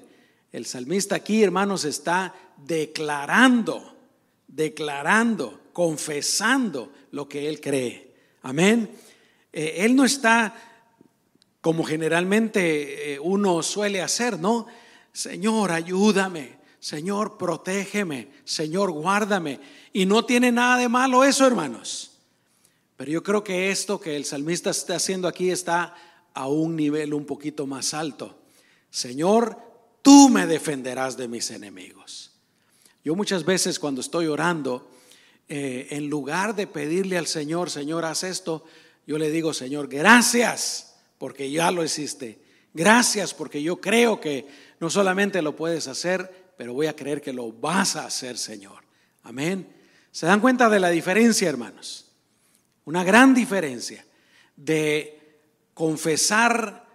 el 0.53 0.65
salmista 0.65 1.15
aquí, 1.15 1.43
hermanos, 1.43 1.83
está 1.83 2.33
declarando, 2.65 3.97
declarando, 4.47 5.63
confesando 5.73 6.93
lo 7.11 7.27
que 7.27 7.49
él 7.49 7.59
cree. 7.59 8.15
Amén. 8.43 8.89
Eh, 9.51 9.79
él 9.79 9.93
no 9.93 10.05
está 10.05 10.55
como 11.59 11.83
generalmente 11.83 13.15
eh, 13.15 13.19
uno 13.19 13.61
suele 13.61 14.01
hacer, 14.01 14.39
¿no? 14.39 14.67
Señor, 15.11 15.73
ayúdame. 15.73 16.55
Señor, 16.79 17.37
protégeme. 17.37 18.29
Señor, 18.45 18.91
guárdame. 18.91 19.59
Y 19.91 20.05
no 20.05 20.23
tiene 20.23 20.53
nada 20.53 20.77
de 20.77 20.87
malo 20.87 21.25
eso, 21.25 21.45
hermanos. 21.45 22.11
Pero 22.97 23.11
yo 23.11 23.23
creo 23.23 23.43
que 23.43 23.71
esto 23.71 23.99
que 23.99 24.15
el 24.15 24.25
salmista 24.25 24.69
está 24.69 24.95
haciendo 24.95 25.27
aquí 25.27 25.49
está 25.49 25.95
a 26.33 26.47
un 26.47 26.75
nivel 26.75 27.13
un 27.13 27.25
poquito 27.25 27.65
más 27.65 27.93
alto. 27.93 28.37
Señor, 28.89 29.57
tú 30.01 30.29
me 30.29 30.45
defenderás 30.45 31.17
de 31.17 31.27
mis 31.27 31.49
enemigos. 31.51 32.31
Yo 33.03 33.15
muchas 33.15 33.43
veces 33.43 33.79
cuando 33.79 34.01
estoy 34.01 34.27
orando, 34.27 34.89
eh, 35.49 35.87
en 35.91 36.09
lugar 36.09 36.55
de 36.55 36.67
pedirle 36.67 37.17
al 37.17 37.27
Señor, 37.27 37.69
Señor, 37.69 38.05
haz 38.05 38.23
esto, 38.23 38.63
yo 39.05 39.17
le 39.17 39.29
digo, 39.29 39.53
Señor, 39.53 39.87
gracias 39.87 40.95
porque 41.17 41.51
ya 41.51 41.71
lo 41.71 41.83
hiciste. 41.83 42.41
Gracias 42.73 43.33
porque 43.33 43.61
yo 43.61 43.79
creo 43.79 44.19
que 44.19 44.47
no 44.79 44.89
solamente 44.89 45.41
lo 45.41 45.55
puedes 45.55 45.87
hacer, 45.87 46.53
pero 46.57 46.73
voy 46.73 46.87
a 46.87 46.95
creer 46.95 47.21
que 47.21 47.33
lo 47.33 47.51
vas 47.51 47.95
a 47.95 48.05
hacer, 48.05 48.37
Señor. 48.37 48.83
Amén. 49.23 49.67
¿Se 50.11 50.25
dan 50.25 50.39
cuenta 50.39 50.69
de 50.69 50.79
la 50.79 50.89
diferencia, 50.89 51.49
hermanos? 51.49 52.12
Una 52.85 53.03
gran 53.03 53.33
diferencia 53.33 54.05
de 54.55 55.39
confesar, 55.73 56.85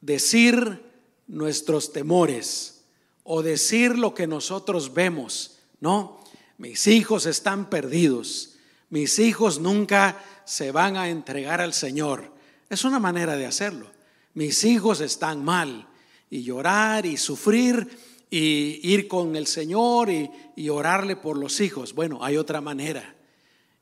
decir 0.00 0.82
nuestros 1.26 1.92
temores 1.92 2.84
o 3.22 3.42
decir 3.42 3.98
lo 3.98 4.14
que 4.14 4.26
nosotros 4.26 4.92
vemos. 4.92 5.58
No, 5.80 6.20
mis 6.58 6.86
hijos 6.86 7.26
están 7.26 7.70
perdidos. 7.70 8.56
Mis 8.90 9.18
hijos 9.18 9.58
nunca 9.58 10.22
se 10.44 10.70
van 10.70 10.96
a 10.96 11.08
entregar 11.08 11.60
al 11.60 11.72
Señor. 11.72 12.32
Es 12.68 12.84
una 12.84 12.98
manera 12.98 13.36
de 13.36 13.46
hacerlo. 13.46 13.90
Mis 14.34 14.64
hijos 14.64 15.00
están 15.00 15.44
mal. 15.44 15.88
Y 16.30 16.42
llorar 16.42 17.06
y 17.06 17.16
sufrir 17.16 17.88
y 18.30 18.80
ir 18.82 19.06
con 19.06 19.36
el 19.36 19.46
Señor 19.46 20.10
y, 20.10 20.68
orarle 20.68 21.14
por 21.14 21.38
los 21.38 21.60
hijos. 21.60 21.94
Bueno, 21.94 22.18
hay 22.24 22.36
otra 22.36 22.60
manera. 22.60 23.14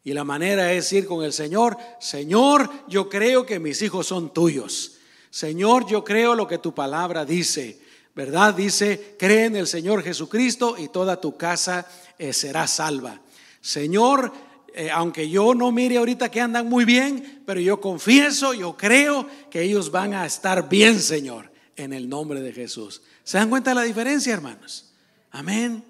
Y 0.04 0.12
la 0.12 0.24
manera 0.24 0.72
es 0.72 0.92
ir 0.92 1.06
con 1.06 1.24
el 1.24 1.32
Señor. 1.32 1.76
Señor, 2.00 2.68
yo 2.88 3.08
creo 3.08 3.46
que 3.46 3.60
mis 3.60 3.80
hijos 3.82 4.06
son 4.06 4.32
tuyos. 4.34 4.98
Señor, 5.30 5.86
yo 5.86 6.02
creo 6.02 6.34
lo 6.34 6.46
que 6.46 6.58
tu 6.58 6.74
palabra 6.74 7.24
dice. 7.24 7.80
¿Verdad? 8.14 8.52
Dice, 8.54 9.16
cree 9.18 9.46
en 9.46 9.56
el 9.56 9.66
Señor 9.66 10.02
Jesucristo 10.02 10.76
y 10.76 10.88
toda 10.88 11.20
tu 11.20 11.36
casa 11.36 11.86
eh, 12.18 12.32
será 12.32 12.66
salva. 12.66 13.20
Señor, 13.60 14.32
eh, 14.74 14.90
aunque 14.90 15.30
yo 15.30 15.54
no 15.54 15.72
mire 15.72 15.96
ahorita 15.96 16.30
que 16.30 16.40
andan 16.40 16.68
muy 16.68 16.84
bien, 16.84 17.42
pero 17.46 17.60
yo 17.60 17.80
confieso, 17.80 18.52
yo 18.52 18.76
creo 18.76 19.26
que 19.50 19.62
ellos 19.62 19.90
van 19.90 20.12
a 20.12 20.26
estar 20.26 20.68
bien, 20.68 21.00
Señor, 21.00 21.50
en 21.76 21.92
el 21.92 22.08
nombre 22.08 22.42
de 22.42 22.52
Jesús. 22.52 23.02
¿Se 23.24 23.38
dan 23.38 23.48
cuenta 23.48 23.70
de 23.70 23.76
la 23.76 23.82
diferencia, 23.82 24.34
hermanos? 24.34 24.92
Amén. 25.30 25.84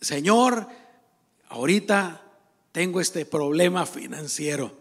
Señor, 0.00 0.66
ahorita 1.48 2.27
tengo 2.72 3.00
este 3.00 3.24
problema 3.24 3.86
financiero, 3.86 4.72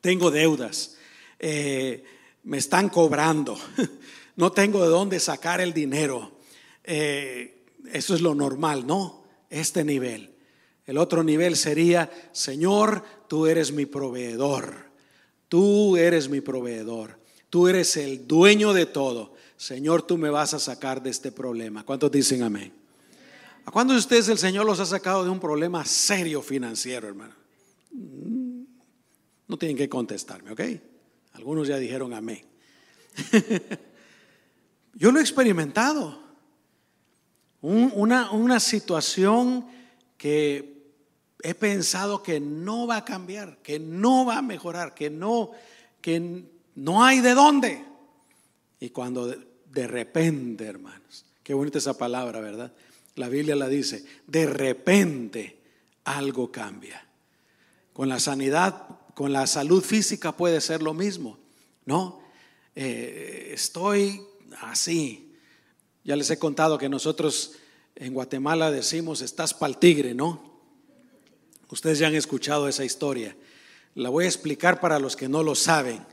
tengo 0.00 0.30
deudas, 0.30 0.96
eh, 1.38 2.04
me 2.44 2.58
están 2.58 2.88
cobrando. 2.88 3.58
no 4.36 4.52
tengo 4.52 4.82
de 4.82 4.88
dónde 4.88 5.20
sacar 5.20 5.60
el 5.60 5.72
dinero. 5.72 6.32
Eh, 6.84 7.64
eso 7.92 8.14
es 8.14 8.20
lo 8.20 8.34
normal, 8.34 8.86
¿no? 8.86 9.24
Este 9.48 9.84
nivel. 9.84 10.34
El 10.86 10.98
otro 10.98 11.22
nivel 11.22 11.56
sería, 11.56 12.10
Señor, 12.32 13.04
tú 13.28 13.46
eres 13.46 13.72
mi 13.72 13.86
proveedor. 13.86 14.90
Tú 15.48 15.96
eres 15.96 16.28
mi 16.28 16.40
proveedor. 16.40 17.18
Tú 17.48 17.68
eres 17.68 17.96
el 17.96 18.26
dueño 18.26 18.72
de 18.72 18.86
todo. 18.86 19.34
Señor, 19.56 20.02
tú 20.02 20.16
me 20.16 20.30
vas 20.30 20.54
a 20.54 20.58
sacar 20.58 21.02
de 21.02 21.10
este 21.10 21.32
problema. 21.32 21.84
¿Cuántos 21.84 22.10
dicen 22.10 22.42
amén? 22.42 22.72
¿A 23.64 23.70
cuántos 23.70 23.96
de 23.96 24.00
ustedes 24.00 24.28
el 24.28 24.38
Señor 24.38 24.66
los 24.66 24.80
ha 24.80 24.86
sacado 24.86 25.24
de 25.24 25.30
un 25.30 25.40
problema 25.40 25.84
serio 25.84 26.42
financiero, 26.42 27.08
hermano? 27.08 27.34
Mm, 27.92 28.62
no 29.48 29.56
tienen 29.56 29.76
que 29.76 29.88
contestarme, 29.88 30.52
¿ok? 30.52 30.60
Algunos 31.32 31.68
ya 31.68 31.76
dijeron 31.76 32.12
amén. 32.14 32.44
Yo 34.94 35.12
lo 35.12 35.18
he 35.18 35.22
experimentado. 35.22 36.20
una, 37.60 38.30
una 38.30 38.60
situación 38.60 39.66
que 40.16 40.80
he 41.42 41.54
pensado 41.54 42.22
que 42.22 42.40
no 42.40 42.86
va 42.86 42.98
a 42.98 43.04
cambiar, 43.04 43.58
que 43.62 43.78
no 43.78 44.24
va 44.24 44.38
a 44.38 44.42
mejorar, 44.42 44.94
que 44.94 45.10
no, 45.10 45.52
que 46.00 46.44
no 46.74 47.04
hay 47.04 47.20
de 47.20 47.34
dónde. 47.34 47.84
Y 48.78 48.90
cuando 48.90 49.26
de 49.26 49.86
repente, 49.86 50.64
hermanos, 50.66 51.24
qué 51.42 51.54
bonita 51.54 51.78
esa 51.78 51.96
palabra, 51.96 52.40
¿verdad? 52.40 52.72
La 53.16 53.28
Biblia 53.28 53.56
la 53.56 53.68
dice, 53.68 54.04
de 54.26 54.46
repente 54.46 55.58
algo 56.04 56.50
cambia. 56.50 57.06
Con 57.92 58.08
la 58.08 58.20
sanidad, 58.20 58.86
con 59.14 59.32
la 59.32 59.46
salud 59.46 59.82
física 59.82 60.36
puede 60.36 60.60
ser 60.60 60.82
lo 60.82 60.94
mismo, 60.94 61.38
¿no? 61.84 62.20
Eh, 62.74 63.50
estoy 63.52 64.22
así. 64.60 65.34
Ya 66.04 66.16
les 66.16 66.30
he 66.30 66.38
contado 66.38 66.78
que 66.78 66.88
nosotros 66.88 67.56
en 67.96 68.14
Guatemala 68.14 68.70
decimos, 68.70 69.20
estás 69.20 69.52
pa'l 69.52 69.78
tigre, 69.78 70.14
¿no? 70.14 70.50
Ustedes 71.68 71.98
ya 71.98 72.06
han 72.06 72.14
escuchado 72.14 72.68
esa 72.68 72.84
historia. 72.84 73.36
La 73.94 74.08
voy 74.08 74.24
a 74.24 74.28
explicar 74.28 74.80
para 74.80 74.98
los 74.98 75.16
que 75.16 75.28
no 75.28 75.42
lo 75.42 75.54
saben. 75.54 76.04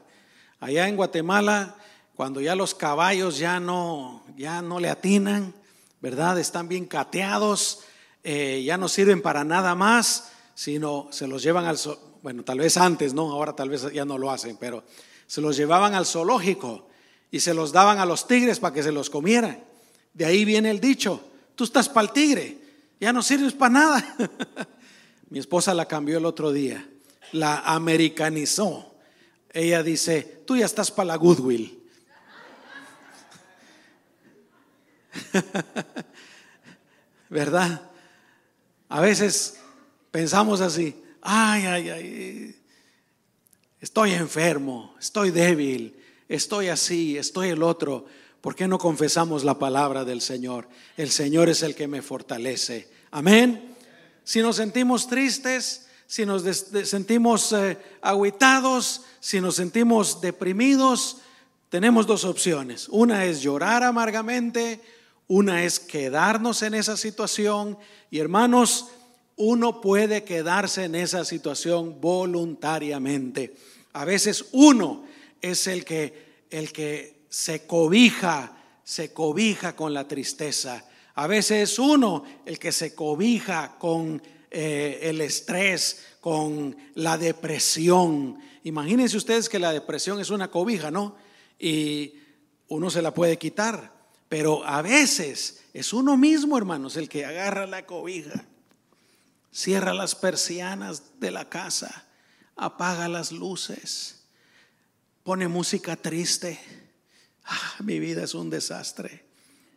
Allá 0.59 0.87
en 0.87 0.95
Guatemala, 0.95 1.77
cuando 2.15 2.41
ya 2.41 2.55
los 2.55 2.75
caballos 2.75 3.37
ya 3.37 3.59
no, 3.59 4.25
ya 4.35 4.61
no 4.61 4.79
le 4.79 4.89
atinan, 4.89 5.53
¿verdad? 6.01 6.39
Están 6.39 6.67
bien 6.67 6.85
cateados, 6.85 7.81
eh, 8.23 8.63
ya 8.65 8.77
no 8.77 8.87
sirven 8.87 9.21
para 9.21 9.43
nada 9.43 9.75
más, 9.75 10.31
sino 10.53 11.07
se 11.11 11.27
los 11.27 11.43
llevan 11.43 11.65
al, 11.65 11.77
bueno, 12.21 12.43
tal 12.43 12.59
vez 12.59 12.77
antes, 12.77 13.13
¿no? 13.13 13.31
Ahora 13.31 13.55
tal 13.55 13.69
vez 13.69 13.91
ya 13.93 14.05
no 14.05 14.17
lo 14.17 14.31
hacen, 14.31 14.57
pero 14.57 14.83
se 15.27 15.41
los 15.41 15.55
llevaban 15.55 15.93
al 15.93 16.05
zoológico 16.05 16.87
y 17.31 17.39
se 17.39 17.53
los 17.53 17.71
daban 17.71 17.99
a 17.99 18.05
los 18.05 18.27
tigres 18.27 18.59
para 18.59 18.73
que 18.73 18.83
se 18.83 18.91
los 18.91 19.09
comieran. 19.09 19.63
De 20.13 20.25
ahí 20.25 20.45
viene 20.45 20.71
el 20.71 20.79
dicho, 20.79 21.21
tú 21.55 21.63
estás 21.63 21.89
para 21.89 22.07
el 22.07 22.13
tigre, 22.13 22.57
ya 22.99 23.13
no 23.13 23.21
sirves 23.21 23.53
para 23.53 23.73
nada. 23.73 24.15
Mi 25.29 25.39
esposa 25.39 25.73
la 25.73 25.85
cambió 25.85 26.17
el 26.17 26.25
otro 26.25 26.51
día, 26.51 26.87
la 27.33 27.59
americanizó. 27.59 28.95
Ella 29.51 29.83
dice, 29.83 30.41
tú 30.45 30.55
ya 30.55 30.65
estás 30.65 30.91
para 30.91 31.07
la 31.07 31.15
Goodwill. 31.17 31.76
¿Verdad? 37.29 37.89
A 38.89 39.01
veces 39.01 39.59
pensamos 40.11 40.61
así, 40.61 40.95
ay, 41.21 41.65
ay, 41.65 41.89
ay, 41.89 42.55
estoy 43.81 44.13
enfermo, 44.13 44.95
estoy 44.99 45.31
débil, 45.31 45.95
estoy 46.27 46.69
así, 46.69 47.17
estoy 47.17 47.49
el 47.49 47.63
otro. 47.63 48.05
¿Por 48.41 48.55
qué 48.55 48.67
no 48.67 48.77
confesamos 48.77 49.43
la 49.43 49.59
palabra 49.59 50.05
del 50.05 50.21
Señor? 50.21 50.69
El 50.95 51.11
Señor 51.11 51.49
es 51.49 51.63
el 51.63 51.75
que 51.75 51.87
me 51.87 52.01
fortalece. 52.01 52.87
Amén. 53.11 53.75
Si 54.23 54.41
nos 54.41 54.55
sentimos 54.57 55.07
tristes, 55.07 55.87
si 56.05 56.25
nos 56.25 56.43
sentimos 56.43 57.51
eh, 57.51 57.77
aguitados, 58.01 59.01
si 59.19 59.41
nos 59.41 59.55
sentimos 59.55 60.21
deprimidos, 60.21 61.17
tenemos 61.69 62.07
dos 62.07 62.23
opciones. 62.23 62.87
Una 62.89 63.25
es 63.25 63.41
llorar 63.41 63.83
amargamente, 63.83 64.81
una 65.27 65.63
es 65.63 65.79
quedarnos 65.79 66.61
en 66.61 66.73
esa 66.73 66.97
situación. 66.97 67.77
Y 68.09 68.19
hermanos, 68.19 68.87
uno 69.35 69.81
puede 69.81 70.23
quedarse 70.23 70.85
en 70.85 70.95
esa 70.95 71.25
situación 71.25 72.01
voluntariamente. 72.01 73.55
A 73.93 74.05
veces 74.05 74.45
uno 74.51 75.05
es 75.41 75.67
el 75.67 75.85
que, 75.85 76.45
el 76.49 76.71
que 76.71 77.25
se 77.29 77.65
cobija, 77.65 78.57
se 78.83 79.13
cobija 79.13 79.75
con 79.75 79.93
la 79.93 80.07
tristeza. 80.07 80.85
A 81.15 81.27
veces 81.27 81.71
es 81.71 81.79
uno 81.79 82.23
el 82.45 82.59
que 82.59 82.71
se 82.71 82.95
cobija 82.95 83.77
con 83.79 84.21
eh, 84.49 84.99
el 85.03 85.21
estrés, 85.21 86.05
con 86.21 86.75
la 86.95 87.17
depresión. 87.17 88.39
Imagínense 88.63 89.17
ustedes 89.17 89.49
que 89.49 89.59
la 89.59 89.73
depresión 89.73 90.19
es 90.19 90.29
una 90.29 90.49
cobija, 90.49 90.91
¿no? 90.91 91.15
Y 91.59 92.13
uno 92.67 92.89
se 92.89 93.01
la 93.01 93.13
puede 93.13 93.37
quitar, 93.37 93.96
pero 94.29 94.65
a 94.65 94.81
veces 94.81 95.61
es 95.73 95.93
uno 95.93 96.17
mismo, 96.17 96.57
hermanos, 96.57 96.97
el 96.97 97.07
que 97.07 97.25
agarra 97.25 97.65
la 97.65 97.85
cobija, 97.85 98.45
cierra 99.51 99.93
las 99.93 100.15
persianas 100.15 101.19
de 101.19 101.31
la 101.31 101.49
casa, 101.49 102.05
apaga 102.55 103.07
las 103.07 103.31
luces, 103.31 104.23
pone 105.23 105.47
música 105.47 105.95
triste. 105.95 106.59
Ah, 107.45 107.75
mi 107.83 107.99
vida 107.99 108.23
es 108.23 108.33
un 108.33 108.49
desastre. 108.49 109.25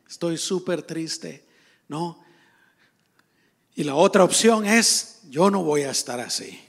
Estoy 0.08 0.38
súper 0.38 0.82
triste, 0.82 1.46
¿no? 1.86 2.20
Y 3.76 3.84
la 3.84 3.94
otra 3.94 4.24
opción 4.24 4.66
es, 4.66 5.20
yo 5.28 5.50
no 5.50 5.62
voy 5.62 5.82
a 5.82 5.90
estar 5.90 6.18
así. 6.18 6.60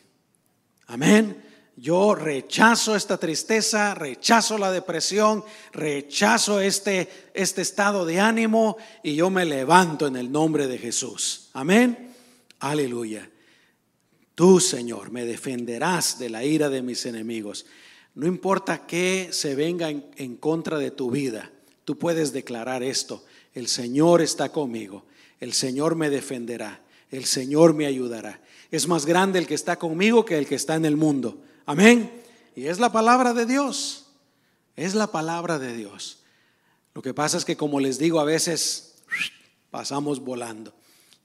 Amén. 0.86 1.51
Yo 1.82 2.13
rechazo 2.13 2.96
esta 2.96 3.17
tristeza, 3.17 3.96
rechazo 3.96 4.60
la 4.60 4.72
depresión, 4.72 5.44
rechazo 5.74 6.62
este, 6.62 7.10
este 7.34 7.63
estado 7.63 8.06
de 8.06 8.20
ánimo 8.20 8.78
y 9.02 9.15
yo 9.15 9.32
me 9.32 9.46
levanto 9.46 10.06
en 10.06 10.15
el 10.15 10.32
nombre 10.32 10.67
de 10.67 10.78
Jesús. 10.78 11.50
Amén. 11.54 12.13
Aleluya. 12.60 13.28
Tú, 14.36 14.60
Señor, 14.60 15.10
me 15.10 15.26
defenderás 15.26 16.20
de 16.20 16.30
la 16.30 16.44
ira 16.44 16.70
de 16.70 16.84
mis 16.84 17.08
enemigos. 17.08 17.65
No 18.13 18.28
importa 18.28 18.86
que 18.86 19.30
se 19.32 19.56
venga 19.56 19.89
en 19.89 20.36
contra 20.36 20.78
de 20.78 20.91
tu 20.91 21.10
vida, 21.10 21.50
tú 21.84 21.98
puedes 21.98 22.32
declarar 22.32 22.84
esto. 22.84 23.26
El 23.56 23.67
Señor 23.67 24.22
está 24.22 24.50
conmigo. 24.50 25.06
El 25.39 25.54
Señor 25.54 25.96
me 25.96 26.12
defenderá. 26.12 26.80
El 27.10 27.26
Señor 27.26 27.74
me 27.74 27.88
ayudará. 27.88 28.39
Es 28.70 28.88
más 28.88 29.08
grande 29.08 29.39
el 29.39 29.48
que 29.48 29.56
está 29.56 29.80
conmigo 29.80 30.26
que 30.26 30.38
el 30.38 30.46
que 30.46 30.54
está 30.54 30.76
en 30.76 30.86
el 30.86 30.96
mundo. 30.96 31.41
Amén. 31.65 32.12
Y 32.56 32.67
es 32.67 32.80
la 32.80 32.91
palabra 32.91 33.34
de 33.34 33.45
Dios. 33.45 34.08
Es 34.76 34.95
la 34.95 35.08
palabra 35.08 35.60
de 35.60 35.76
Dios. 35.76 36.19
Lo 36.93 37.02
que 37.02 37.13
pasa 37.13 37.38
es 37.38 37.45
que 37.45 37.58
como 37.58 37.80
les 37.80 37.97
digo, 37.97 38.19
a 38.19 38.26
veces 38.26 38.95
pasamos 39.69 40.19
volando. 40.19 40.74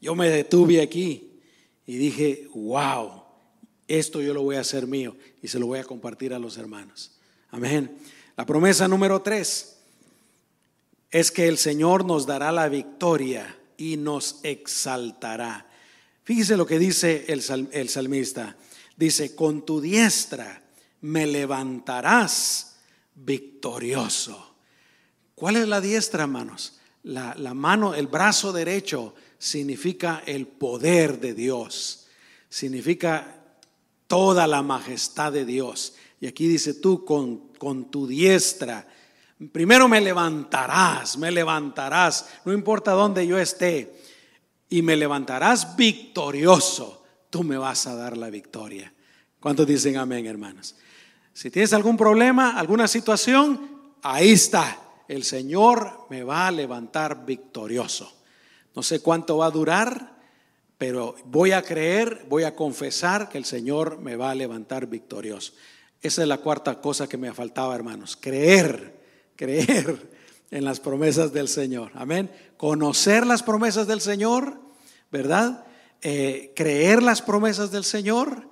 Yo 0.01 0.15
me 0.15 0.29
detuve 0.29 0.81
aquí 0.81 1.41
y 1.87 1.97
dije, 1.97 2.49
wow, 2.55 3.23
esto 3.89 4.21
yo 4.21 4.35
lo 4.35 4.43
voy 4.43 4.57
a 4.57 4.61
hacer 4.61 4.87
mío 4.87 5.17
y 5.43 5.49
se 5.49 5.59
lo 5.59 5.67
voy 5.67 5.79
a 5.79 5.85
compartir 5.85 6.35
a 6.35 6.39
los 6.39 6.57
hermanos. 6.57 7.13
Amén. 7.51 7.97
La 8.37 8.45
promesa 8.45 8.87
número 8.89 9.23
tres 9.23 9.77
es 11.11 11.31
que 11.31 11.49
el 11.49 11.59
Señor 11.59 12.05
nos 12.05 12.27
dará 12.27 12.53
la 12.53 12.69
victoria 12.69 13.57
y 13.77 13.97
nos 13.97 14.41
exaltará. 14.43 15.67
Fíjese 16.25 16.57
lo 16.57 16.67
que 16.67 16.79
dice 16.79 17.25
el, 17.29 17.43
el 17.73 17.89
salmista. 17.89 18.57
Dice, 18.97 19.35
con 19.35 19.65
tu 19.65 19.81
diestra 19.81 20.63
me 21.03 21.27
levantarás 21.27 22.79
victorioso. 23.15 24.57
¿Cuál 25.35 25.57
es 25.57 25.69
la 25.69 25.81
diestra, 25.81 26.23
hermanos? 26.25 26.81
La, 27.03 27.35
la 27.37 27.55
mano, 27.55 27.95
el 27.95 28.07
brazo 28.07 28.53
derecho 28.53 29.15
significa 29.39 30.23
el 30.27 30.47
poder 30.47 31.21
de 31.21 31.35
Dios. 31.35 32.07
Significa 32.49 33.45
toda 34.07 34.47
la 34.47 34.63
majestad 34.63 35.33
de 35.33 35.45
Dios. 35.45 35.95
Y 36.21 36.27
aquí 36.27 36.49
dice 36.49 36.75
tú 36.75 37.05
con, 37.05 37.49
con 37.59 37.91
tu 37.91 38.07
diestra 38.07 38.87
Primero 39.53 39.87
me 39.87 40.01
levantarás, 40.01 41.19
me 41.19 41.31
levantarás, 41.31 42.27
no 42.47 42.55
importa 42.55 42.93
dónde 42.93 43.27
yo 43.27 43.39
esté, 43.39 43.95
y 44.71 44.81
me 44.81 44.97
levantarás 44.97 45.77
victorioso. 45.77 46.96
Tú 47.31 47.43
me 47.43 47.59
vas 47.59 47.87
a 47.87 47.95
dar 47.95 48.17
la 48.17 48.31
victoria. 48.31 48.93
¿Cuántos 49.41 49.67
dicen 49.67 49.97
amén, 49.97 50.27
hermanos? 50.27 50.77
Si 51.33 51.51
tienes 51.51 51.73
algún 51.73 51.97
problema, 51.97 52.59
alguna 52.59 52.89
situación, 52.89 53.95
ahí 54.03 54.31
está. 54.31 54.81
El 55.09 55.25
Señor 55.25 56.07
me 56.11 56.25
va 56.25 56.47
a 56.47 56.51
levantar 56.51 57.25
victorioso. 57.27 58.13
No 58.75 58.83
sé 58.83 59.01
cuánto 59.01 59.39
va 59.39 59.47
a 59.47 59.51
durar, 59.51 60.17
pero 60.79 61.15
voy 61.25 61.53
a 61.53 61.63
creer, 61.63 62.27
voy 62.29 62.45
a 62.45 62.55
confesar 62.55 63.29
que 63.29 63.39
el 63.39 63.45
Señor 63.45 63.99
me 63.99 64.17
va 64.17 64.31
a 64.31 64.35
levantar 64.35 64.87
victorioso. 64.87 65.53
Esa 66.03 66.23
es 66.23 66.29
la 66.29 66.39
cuarta 66.39 66.81
cosa 66.81 67.09
que 67.09 67.17
me 67.17 67.33
faltaba, 67.33 67.75
hermanos. 67.75 68.17
Creer 68.21 68.97
creer 69.37 70.11
en 70.51 70.65
las 70.65 70.81
promesas 70.81 71.33
del 71.33 71.49
Señor. 71.49 71.93
Amén. 71.95 72.31
Conocer 72.57 73.27
las 73.27 73.43
promesas 73.43 73.87
del 73.87 74.01
Señor, 74.01 74.59
¿verdad? 75.13 75.65
Eh, 76.03 76.53
creer 76.55 77.03
las 77.03 77.23
promesas 77.23 77.71
del 77.71 77.85
Señor, 77.85 78.49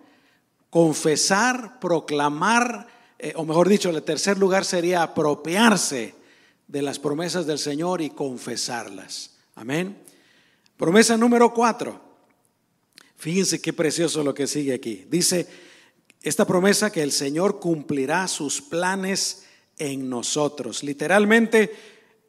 confesar, 0.71 1.79
proclamar, 1.79 2.87
eh, 3.19 3.33
o 3.37 3.45
mejor 3.45 3.69
dicho, 3.69 3.91
el 3.91 4.03
tercer 4.03 4.39
lugar 4.39 4.65
sería 4.65 5.03
apropiarse 5.03 6.15
de 6.67 6.83
las 6.83 6.99
promesas 6.99 7.47
del 7.47 7.59
Señor 7.59 8.01
y 8.01 8.11
confesarlas. 8.11 9.37
Amén. 9.55 9.97
Promesa 10.77 11.17
número 11.17 11.55
cuatro. 11.55 12.01
Fíjense 13.17 13.61
qué 13.61 13.73
precioso 13.73 14.25
lo 14.25 14.35
que 14.35 14.47
sigue 14.47 14.75
aquí. 14.75 15.07
Dice 15.09 15.47
esta 16.23 16.47
promesa 16.47 16.91
que 16.91 17.03
el 17.03 17.13
Señor 17.13 17.61
cumplirá 17.61 18.27
sus 18.29 18.61
planes 18.61 19.45
en 19.79 20.09
nosotros. 20.09 20.83
Literalmente, 20.83 21.73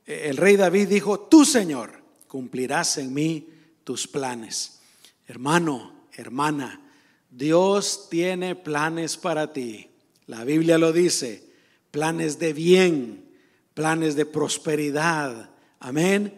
eh, 0.06 0.28
el 0.30 0.38
rey 0.38 0.56
David 0.56 0.88
dijo, 0.88 1.20
tú 1.20 1.46
Señor, 1.46 2.04
cumplirás 2.28 2.98
en 2.98 3.14
mí 3.14 3.50
tus 3.84 4.08
planes. 4.08 4.80
Hermano, 5.28 6.08
hermana, 6.14 6.82
Dios 7.30 8.08
tiene 8.10 8.56
planes 8.56 9.18
para 9.18 9.52
ti. 9.52 9.90
La 10.28 10.44
Biblia 10.44 10.78
lo 10.78 10.94
dice, 10.94 11.44
planes 11.92 12.40
de 12.40 12.54
bien, 12.54 13.26
planes 13.74 14.16
de 14.16 14.26
prosperidad. 14.26 15.50
Amén. 15.80 16.34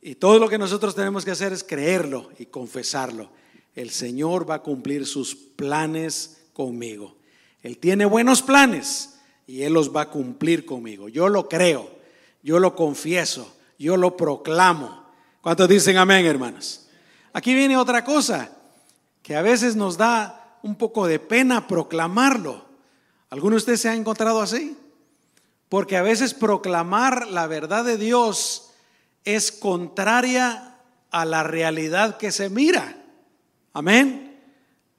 Y 0.00 0.14
todo 0.14 0.38
lo 0.38 0.48
que 0.48 0.58
nosotros 0.58 0.94
tenemos 0.94 1.24
que 1.24 1.32
hacer 1.32 1.52
es 1.52 1.64
creerlo 1.64 2.30
y 2.38 2.46
confesarlo. 2.46 3.30
El 3.74 3.90
Señor 3.90 4.48
va 4.48 4.56
a 4.56 4.62
cumplir 4.62 5.06
sus 5.06 5.34
planes 5.34 6.44
conmigo. 6.52 7.16
Él 7.62 7.78
tiene 7.78 8.06
buenos 8.06 8.40
planes 8.42 9.18
y 9.46 9.62
Él 9.62 9.72
los 9.72 9.94
va 9.94 10.02
a 10.02 10.10
cumplir 10.10 10.64
conmigo. 10.64 11.08
Yo 11.08 11.28
lo 11.28 11.48
creo, 11.48 11.90
yo 12.42 12.58
lo 12.58 12.74
confieso, 12.74 13.54
yo 13.78 13.96
lo 13.96 14.16
proclamo. 14.16 15.04
¿Cuántos 15.40 15.68
dicen 15.68 15.96
amén, 15.96 16.24
hermanos? 16.24 16.85
Aquí 17.36 17.54
viene 17.54 17.76
otra 17.76 18.02
cosa 18.02 18.48
que 19.22 19.36
a 19.36 19.42
veces 19.42 19.76
nos 19.76 19.98
da 19.98 20.58
un 20.62 20.74
poco 20.74 21.06
de 21.06 21.18
pena 21.18 21.68
proclamarlo. 21.68 22.64
¿Alguno 23.28 23.56
de 23.56 23.58
ustedes 23.58 23.82
se 23.82 23.90
ha 23.90 23.94
encontrado 23.94 24.40
así? 24.40 24.74
Porque 25.68 25.98
a 25.98 26.02
veces 26.02 26.32
proclamar 26.32 27.26
la 27.26 27.46
verdad 27.46 27.84
de 27.84 27.98
Dios 27.98 28.70
es 29.26 29.52
contraria 29.52 30.78
a 31.10 31.26
la 31.26 31.42
realidad 31.42 32.16
que 32.16 32.32
se 32.32 32.48
mira. 32.48 33.04
Amén. 33.74 34.40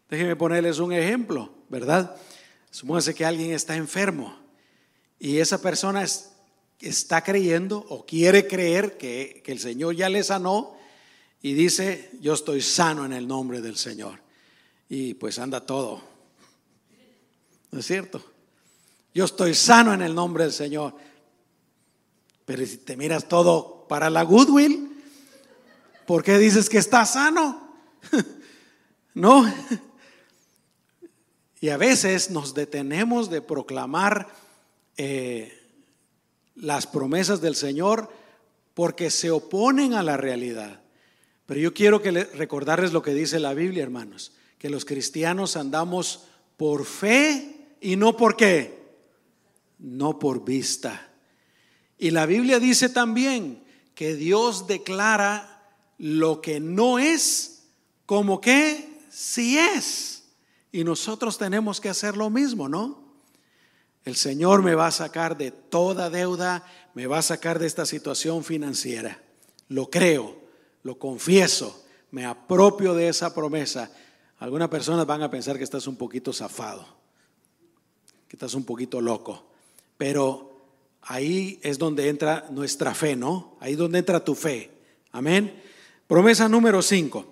Déjenme 0.07 0.35
ponerles 0.35 0.77
un 0.77 0.93
ejemplo, 0.93 1.51
¿verdad? 1.69 2.17
Supóngase 2.69 3.15
que 3.15 3.25
alguien 3.25 3.51
está 3.51 3.75
enfermo 3.75 4.37
y 5.17 5.39
esa 5.39 5.59
persona 5.59 6.05
está 6.81 7.23
creyendo 7.23 7.83
o 7.89 8.05
quiere 8.05 8.45
creer 8.45 8.95
que, 8.95 9.41
que 9.43 9.51
el 9.51 9.57
Señor 9.57 9.95
ya 9.95 10.07
le 10.07 10.23
sanó 10.23 10.76
y 11.41 11.53
dice, 11.53 12.11
yo 12.21 12.33
estoy 12.33 12.61
sano 12.61 13.05
en 13.05 13.13
el 13.13 13.27
nombre 13.27 13.61
del 13.61 13.77
Señor. 13.77 14.19
Y 14.89 15.13
pues 15.13 15.39
anda 15.39 15.65
todo. 15.65 16.01
¿No 17.71 17.79
es 17.79 17.85
cierto? 17.85 18.23
Yo 19.13 19.25
estoy 19.25 19.53
sano 19.53 19.93
en 19.93 20.01
el 20.01 20.15
nombre 20.15 20.43
del 20.43 20.53
Señor. 20.53 20.95
Pero 22.45 22.65
si 22.65 22.77
te 22.77 22.95
miras 22.95 23.27
todo 23.27 23.85
para 23.87 24.09
la 24.09 24.23
goodwill, 24.23 25.03
¿por 26.05 26.23
qué 26.23 26.37
dices 26.37 26.69
que 26.69 26.77
está 26.77 27.05
sano? 27.05 27.75
no. 29.13 29.51
Y 31.59 31.69
a 31.69 31.77
veces 31.77 32.29
nos 32.29 32.53
detenemos 32.53 33.29
de 33.29 33.41
proclamar 33.41 34.27
eh, 34.95 35.53
las 36.55 36.87
promesas 36.87 37.41
del 37.41 37.55
Señor 37.55 38.11
porque 38.73 39.09
se 39.09 39.31
oponen 39.31 39.93
a 39.93 40.03
la 40.03 40.17
realidad. 40.17 40.81
Pero 41.47 41.61
yo 41.61 41.73
quiero 41.73 42.01
que 42.01 42.11
recordarles 42.11 42.93
lo 42.93 43.01
que 43.01 43.13
dice 43.13 43.39
la 43.39 43.55
Biblia, 43.55 43.81
hermanos, 43.81 44.33
que 44.59 44.69
los 44.69 44.85
cristianos 44.85 45.55
andamos 45.55 46.25
por 46.57 46.85
fe 46.85 47.75
y 47.79 47.95
no 47.95 48.17
por 48.17 48.35
qué, 48.35 48.77
no 49.79 50.19
por 50.19 50.43
vista. 50.43 51.09
Y 51.97 52.11
la 52.11 52.25
Biblia 52.25 52.59
dice 52.59 52.89
también 52.89 53.63
que 53.95 54.15
Dios 54.15 54.67
declara 54.67 55.63
lo 55.97 56.41
que 56.41 56.59
no 56.59 56.99
es 56.99 57.63
como 58.05 58.41
que 58.41 58.99
sí 59.09 59.57
es. 59.57 60.25
Y 60.71 60.83
nosotros 60.83 61.37
tenemos 61.37 61.79
que 61.79 61.89
hacer 61.89 62.17
lo 62.17 62.29
mismo, 62.29 62.67
¿no? 62.67 63.07
El 64.03 64.15
Señor 64.15 64.63
me 64.63 64.75
va 64.75 64.87
a 64.87 64.91
sacar 64.91 65.37
de 65.37 65.51
toda 65.51 66.09
deuda, 66.09 66.65
me 66.93 67.07
va 67.07 67.19
a 67.19 67.23
sacar 67.23 67.57
de 67.57 67.67
esta 67.67 67.85
situación 67.85 68.43
financiera. 68.43 69.21
Lo 69.69 69.89
creo, 69.89 70.36
lo 70.87 70.97
confieso, 70.97 71.83
me 72.11 72.25
apropio 72.25 72.95
de 72.95 73.09
esa 73.09 73.35
promesa. 73.35 73.91
Algunas 74.39 74.69
personas 74.69 75.05
van 75.05 75.21
a 75.21 75.29
pensar 75.29 75.57
que 75.57 75.65
estás 75.65 75.85
un 75.85 75.97
poquito 75.97 76.31
zafado, 76.31 76.87
que 78.29 78.37
estás 78.37 78.53
un 78.53 78.63
poquito 78.63 79.01
loco, 79.01 79.49
pero 79.97 80.61
ahí 81.01 81.59
es 81.61 81.77
donde 81.77 82.07
entra 82.07 82.47
nuestra 82.51 82.95
fe, 82.95 83.17
¿no? 83.17 83.57
Ahí 83.59 83.73
es 83.73 83.77
donde 83.77 83.99
entra 83.99 84.23
tu 84.23 84.33
fe. 84.33 84.71
Amén. 85.11 85.61
Promesa 86.07 86.47
número 86.47 86.81
5. 86.81 87.25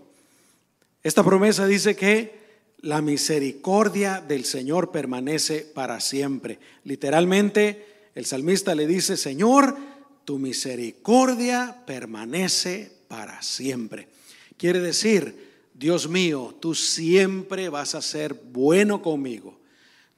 Esta 1.02 1.24
promesa 1.24 1.66
dice 1.66 1.96
que 1.96 2.38
la 2.80 3.02
misericordia 3.02 4.20
del 4.20 4.44
Señor 4.44 4.92
permanece 4.92 5.62
para 5.62 6.02
siempre. 6.02 6.60
Literalmente, 6.84 8.10
el 8.16 8.26
salmista 8.26 8.76
le 8.76 8.86
dice, 8.86 9.16
Señor, 9.16 9.78
tu 10.26 10.40
misericordia 10.40 11.84
permanece 11.86 12.95
para 13.16 13.42
siempre. 13.42 14.10
Quiere 14.58 14.82
decir, 14.82 15.70
Dios 15.74 16.10
mío, 16.10 16.54
tú 16.60 16.76
siempre 16.76 17.70
vas 17.70 17.96
a 17.96 18.02
ser 18.02 18.34
bueno 18.34 19.02
conmigo. 19.02 19.58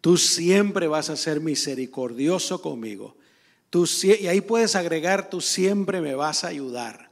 Tú 0.01 0.17
siempre 0.17 0.87
vas 0.87 1.11
a 1.11 1.15
ser 1.15 1.39
misericordioso 1.39 2.59
conmigo. 2.59 3.15
Tú, 3.69 3.87
y 4.01 4.25
ahí 4.25 4.41
puedes 4.41 4.75
agregar, 4.75 5.29
tú 5.29 5.41
siempre 5.41 6.01
me 6.01 6.15
vas 6.15 6.43
a 6.43 6.47
ayudar. 6.47 7.11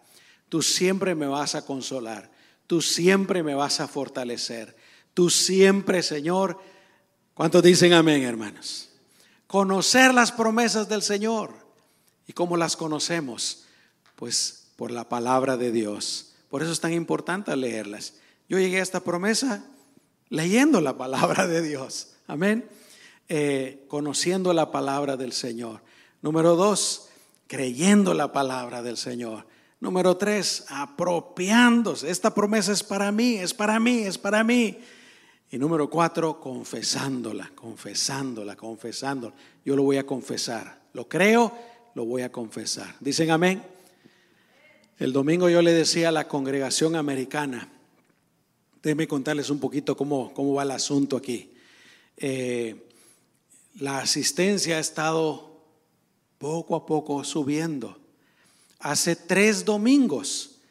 Tú 0.49 0.63
siempre 0.63 1.13
me 1.13 1.27
vas 1.27 1.53
a 1.53 1.67
consolar. 1.67 2.31
Tú 2.65 2.81
siempre 2.81 3.43
me 3.43 3.53
vas 3.53 3.79
a 3.79 3.87
fortalecer. 3.87 4.75
Tú 5.13 5.29
siempre, 5.29 6.01
Señor, 6.01 6.59
¿cuántos 7.35 7.61
dicen 7.61 7.93
amén, 7.93 8.23
hermanos? 8.23 8.89
Conocer 9.45 10.15
las 10.15 10.31
promesas 10.31 10.89
del 10.89 11.03
Señor. 11.03 11.53
¿Y 12.25 12.33
cómo 12.33 12.57
las 12.57 12.75
conocemos? 12.75 13.65
Pues 14.15 14.64
por 14.75 14.91
la 14.91 15.07
palabra 15.09 15.57
de 15.57 15.71
Dios. 15.71 16.35
Por 16.49 16.61
eso 16.61 16.71
es 16.71 16.79
tan 16.79 16.93
importante 16.93 17.55
leerlas. 17.55 18.15
Yo 18.47 18.59
llegué 18.59 18.79
a 18.79 18.83
esta 18.83 18.99
promesa 18.99 19.65
leyendo 20.29 20.81
la 20.81 20.97
palabra 20.97 21.47
de 21.47 21.61
Dios. 21.61 22.13
Amén. 22.27 22.67
Eh, 23.27 23.85
conociendo 23.87 24.53
la 24.53 24.71
palabra 24.71 25.17
del 25.17 25.33
Señor. 25.33 25.81
Número 26.21 26.55
dos, 26.55 27.09
creyendo 27.47 28.13
la 28.13 28.31
palabra 28.31 28.81
del 28.81 28.97
Señor. 28.97 29.47
Número 29.79 30.17
tres, 30.17 30.65
apropiándose. 30.69 32.09
Esta 32.09 32.33
promesa 32.33 32.71
es 32.71 32.83
para 32.83 33.11
mí, 33.11 33.35
es 33.35 33.53
para 33.53 33.79
mí, 33.79 33.99
es 33.99 34.17
para 34.17 34.43
mí. 34.43 34.79
Y 35.51 35.57
número 35.57 35.89
cuatro, 35.89 36.39
confesándola, 36.39 37.51
confesándola, 37.55 38.55
confesándola. 38.55 39.35
Yo 39.63 39.75
lo 39.75 39.83
voy 39.83 39.97
a 39.97 40.05
confesar. 40.05 40.81
Lo 40.93 41.07
creo, 41.07 41.55
lo 41.93 42.05
voy 42.05 42.23
a 42.23 42.31
confesar. 42.31 42.95
Dicen 42.99 43.31
amén. 43.31 43.74
El 44.97 45.11
domingo 45.11 45.49
yo 45.49 45.61
le 45.61 45.73
decía 45.73 46.09
a 46.09 46.11
la 46.13 46.29
congregación 46.29 46.95
americana, 46.95 47.69
déjenme 48.81 49.09
contarles 49.09 49.49
un 49.49 49.59
poquito 49.59 49.97
cómo, 49.97 50.33
cómo 50.33 50.53
va 50.53 50.63
el 50.63 50.71
asunto 50.71 51.17
aquí. 51.17 51.51
Eh, 52.15 52.87
la 53.79 53.99
asistencia 53.99 54.77
ha 54.77 54.79
estado 54.79 55.61
poco 56.37 56.77
a 56.77 56.85
poco 56.85 57.25
subiendo. 57.25 57.97
Hace 58.79 59.17
tres 59.17 59.65
domingos 59.65 60.61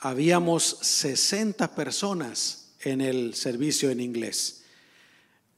habíamos 0.00 0.78
60 0.80 1.76
personas 1.76 2.72
en 2.80 3.00
el 3.00 3.34
servicio 3.34 3.90
en 3.90 4.00
inglés. 4.00 4.64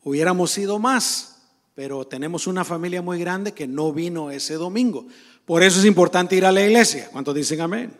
Hubiéramos 0.02 0.50
sido 0.50 0.78
más, 0.78 1.38
pero 1.74 2.06
tenemos 2.06 2.46
una 2.46 2.64
familia 2.64 3.00
muy 3.00 3.18
grande 3.18 3.52
que 3.52 3.66
no 3.66 3.94
vino 3.94 4.30
ese 4.30 4.54
domingo. 4.54 5.06
Por 5.44 5.62
eso 5.62 5.78
es 5.78 5.84
importante 5.84 6.36
ir 6.36 6.46
a 6.46 6.52
la 6.52 6.62
iglesia. 6.62 7.08
¿Cuántos 7.10 7.34
dicen 7.34 7.60
amén? 7.60 7.92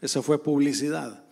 Eso 0.00 0.22
fue 0.22 0.42
publicidad. 0.42 1.22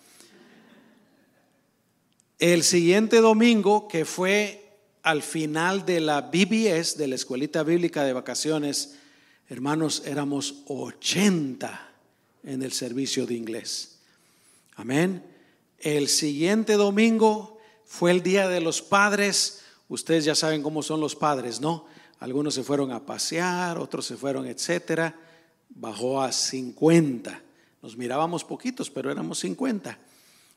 El 2.38 2.62
siguiente 2.62 3.20
domingo, 3.20 3.88
que 3.88 4.04
fue 4.04 4.78
al 5.02 5.22
final 5.22 5.86
de 5.86 6.00
la 6.00 6.20
BBS, 6.20 6.98
de 6.98 7.08
la 7.08 7.14
Escuelita 7.14 7.62
Bíblica 7.62 8.04
de 8.04 8.12
Vacaciones, 8.12 8.96
hermanos, 9.48 10.02
éramos 10.04 10.62
80 10.66 11.90
en 12.44 12.62
el 12.62 12.72
servicio 12.72 13.26
de 13.26 13.34
inglés. 13.34 13.98
Amén. 14.74 15.24
El 15.78 16.08
siguiente 16.08 16.74
domingo 16.74 17.58
fue 17.84 18.10
el 18.10 18.22
Día 18.22 18.48
de 18.48 18.60
los 18.60 18.82
Padres. 18.82 19.62
Ustedes 19.88 20.24
ya 20.24 20.34
saben 20.34 20.62
cómo 20.62 20.82
son 20.82 21.00
los 21.00 21.14
padres, 21.14 21.60
¿no? 21.60 21.86
Algunos 22.18 22.54
se 22.54 22.62
fueron 22.62 22.92
a 22.92 23.04
pasear, 23.04 23.78
otros 23.78 24.06
se 24.06 24.16
fueron, 24.16 24.46
etcétera. 24.46 25.14
bajó 25.68 26.22
a 26.22 26.32
50. 26.32 27.42
Nos 27.82 27.96
mirábamos 27.96 28.44
poquitos, 28.44 28.90
pero 28.90 29.10
éramos 29.10 29.38
50. 29.40 29.98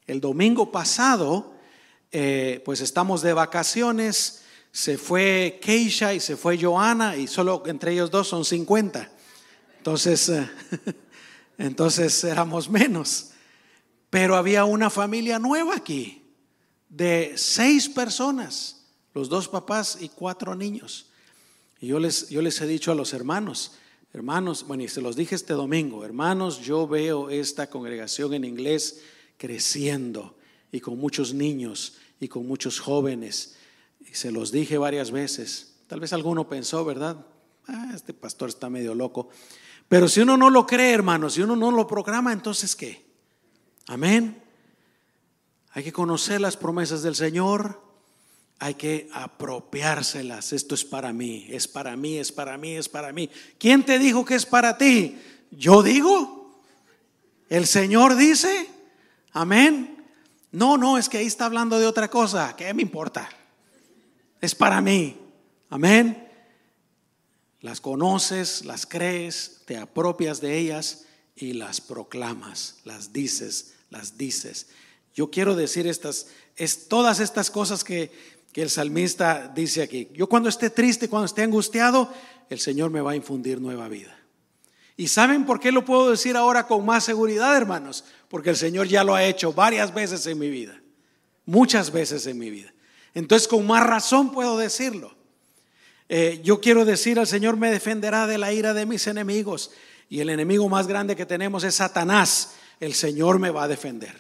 El 0.08 0.22
domingo 0.22 0.72
pasado, 0.72 1.54
eh, 2.12 2.62
pues 2.66 2.82
estamos 2.82 3.22
de 3.22 3.34
vacaciones, 3.34 4.44
se 4.72 4.98
fue 4.98 5.60
Keisha 5.62 6.14
y 6.14 6.20
se 6.20 6.38
fue 6.38 6.62
Joana 6.62 7.18
y 7.18 7.28
solo 7.28 7.64
entre 7.66 7.92
ellos 7.94 8.10
dos 8.10 8.28
son 8.28 8.46
50. 8.46 9.12
Entonces, 9.78 10.30
eh, 10.30 10.50
entonces 11.58 12.24
éramos 12.24 12.70
menos. 12.70 13.32
Pero 14.10 14.36
había 14.36 14.66
una 14.66 14.90
familia 14.90 15.38
nueva 15.38 15.76
aquí, 15.76 16.24
de 16.88 17.34
seis 17.36 17.88
personas, 17.88 18.88
los 19.14 19.30
dos 19.30 19.48
papás 19.48 19.98
y 20.00 20.10
cuatro 20.10 20.56
niños. 20.56 21.09
Y 21.80 21.88
yo 21.88 22.00
les, 22.00 22.30
yo 22.30 22.42
les 22.42 22.60
he 22.62 22.68
dicho 22.68 22.92
a 22.92 22.96
los 22.96 23.14
hermanos, 23.14 23.74
hermanos, 24.14 24.66
bueno, 24.68 24.84
y 24.84 24.88
se 24.88 25.02
los 25.02 25.16
dije 25.16 25.36
este 25.36 25.54
domingo, 25.54 26.04
hermanos, 26.04 26.60
yo 26.60 26.88
veo 26.88 27.30
esta 27.30 27.70
congregación 27.70 28.34
en 28.34 28.44
inglés 28.44 29.02
creciendo 29.38 30.36
y 30.72 30.80
con 30.80 30.98
muchos 30.98 31.34
niños 31.34 31.98
y 32.20 32.28
con 32.28 32.48
muchos 32.48 32.80
jóvenes. 32.80 33.56
Y 34.02 34.14
se 34.14 34.32
los 34.32 34.52
dije 34.52 34.78
varias 34.78 35.12
veces. 35.12 35.76
Tal 35.88 36.00
vez 36.00 36.14
alguno 36.14 36.48
pensó, 36.48 36.84
¿verdad? 36.84 37.26
Ah, 37.68 37.92
este 37.96 38.14
pastor 38.14 38.50
está 38.50 38.70
medio 38.70 38.94
loco. 38.94 39.30
Pero 39.88 40.08
si 40.08 40.20
uno 40.22 40.38
no 40.38 40.50
lo 40.50 40.66
cree, 40.66 40.94
hermanos, 40.94 41.34
si 41.34 41.42
uno 41.42 41.56
no 41.56 41.72
lo 41.72 41.88
programa, 41.88 42.34
entonces 42.34 42.76
¿qué? 42.76 43.06
Amén. 43.88 44.42
Hay 45.72 45.84
que 45.84 45.94
conocer 45.94 46.42
las 46.42 46.58
promesas 46.58 47.02
del 47.02 47.16
Señor. 47.16 47.89
Hay 48.60 48.76
que 48.76 49.10
apropiárselas. 49.14 50.52
Esto 50.54 50.76
es 50.76 50.84
para 50.84 51.14
mí, 51.14 51.48
es 51.50 51.68
para 51.68 51.96
mí, 51.96 52.18
es 52.18 52.32
para 52.32 52.58
mí, 52.58 52.76
es 52.76 52.90
para 52.90 53.14
mí. 53.14 53.30
¿Quién 53.58 53.84
te 53.84 53.98
dijo 53.98 54.26
que 54.26 54.36
es 54.36 54.46
para 54.46 54.78
ti? 54.78 55.18
Yo 55.52 55.82
digo. 55.82 56.62
El 57.50 57.66
Señor 57.66 58.16
dice. 58.16 58.70
Amén. 59.32 60.06
No, 60.52 60.78
no, 60.78 60.98
es 60.98 61.08
que 61.08 61.20
ahí 61.20 61.26
está 61.26 61.46
hablando 61.46 61.80
de 61.80 61.88
otra 61.88 62.10
cosa. 62.10 62.56
¿Qué 62.56 62.74
me 62.74 62.82
importa? 62.82 63.30
Es 64.42 64.56
para 64.56 64.82
mí. 64.82 65.18
Amén. 65.70 66.28
Las 67.62 67.82
conoces, 67.82 68.66
las 68.66 68.86
crees, 68.86 69.62
te 69.66 69.78
apropias 69.78 70.42
de 70.42 70.58
ellas 70.58 71.06
y 71.36 71.54
las 71.54 71.82
proclamas, 71.82 72.78
las 72.86 73.12
dices, 73.12 73.74
las 73.90 74.18
dices. 74.18 74.68
Yo 75.14 75.30
quiero 75.30 75.56
decir 75.56 75.86
estas, 75.86 76.28
es 76.56 76.88
todas 76.88 77.20
estas 77.20 77.52
cosas 77.52 77.84
que, 77.84 78.12
que 78.52 78.62
el 78.62 78.70
salmista 78.70 79.52
dice 79.54 79.82
aquí. 79.82 80.10
Yo 80.14 80.28
cuando 80.28 80.50
esté 80.50 80.70
triste, 80.70 81.10
cuando 81.10 81.26
esté 81.26 81.44
angustiado, 81.44 82.12
el 82.50 82.60
Señor 82.60 82.90
me 82.90 83.02
va 83.02 83.12
a 83.12 83.16
infundir 83.16 83.62
nueva 83.62 83.88
vida. 83.88 84.16
¿Y 84.98 85.08
saben 85.08 85.46
por 85.46 85.60
qué 85.60 85.72
lo 85.72 85.86
puedo 85.86 86.12
decir 86.12 86.36
ahora 86.36 86.68
con 86.68 86.86
más 86.86 87.06
seguridad, 87.06 87.56
hermanos? 87.56 88.04
Porque 88.28 88.50
el 88.50 88.58
Señor 88.58 88.88
ya 88.88 89.04
lo 89.04 89.16
ha 89.16 89.24
hecho 89.24 89.54
varias 89.54 89.94
veces 89.94 90.26
en 90.28 90.38
mi 90.38 90.50
vida, 90.50 90.82
muchas 91.46 91.92
veces 91.92 92.26
en 92.28 92.38
mi 92.38 92.50
vida. 92.50 92.74
Entonces 93.14 93.48
con 93.48 93.66
más 93.66 93.86
razón 93.86 94.32
puedo 94.32 94.58
decirlo. 94.58 95.16
Eh, 96.10 96.42
yo 96.44 96.60
quiero 96.60 96.86
decir, 96.86 97.18
el 97.20 97.28
Señor 97.28 97.56
me 97.56 97.72
defenderá 97.72 98.28
de 98.28 98.40
la 98.40 98.52
ira 98.52 98.74
de 98.74 98.86
mis 98.86 99.08
enemigos. 99.08 99.72
Y 100.10 100.22
el 100.22 100.30
enemigo 100.32 100.68
más 100.68 100.88
grande 100.88 101.16
que 101.16 101.26
tenemos 101.26 101.64
es 101.64 101.76
Satanás. 101.76 102.56
El 102.80 102.94
Señor 102.96 103.38
me 103.40 103.52
va 103.52 103.64
a 103.64 103.68
defender. 103.68 104.16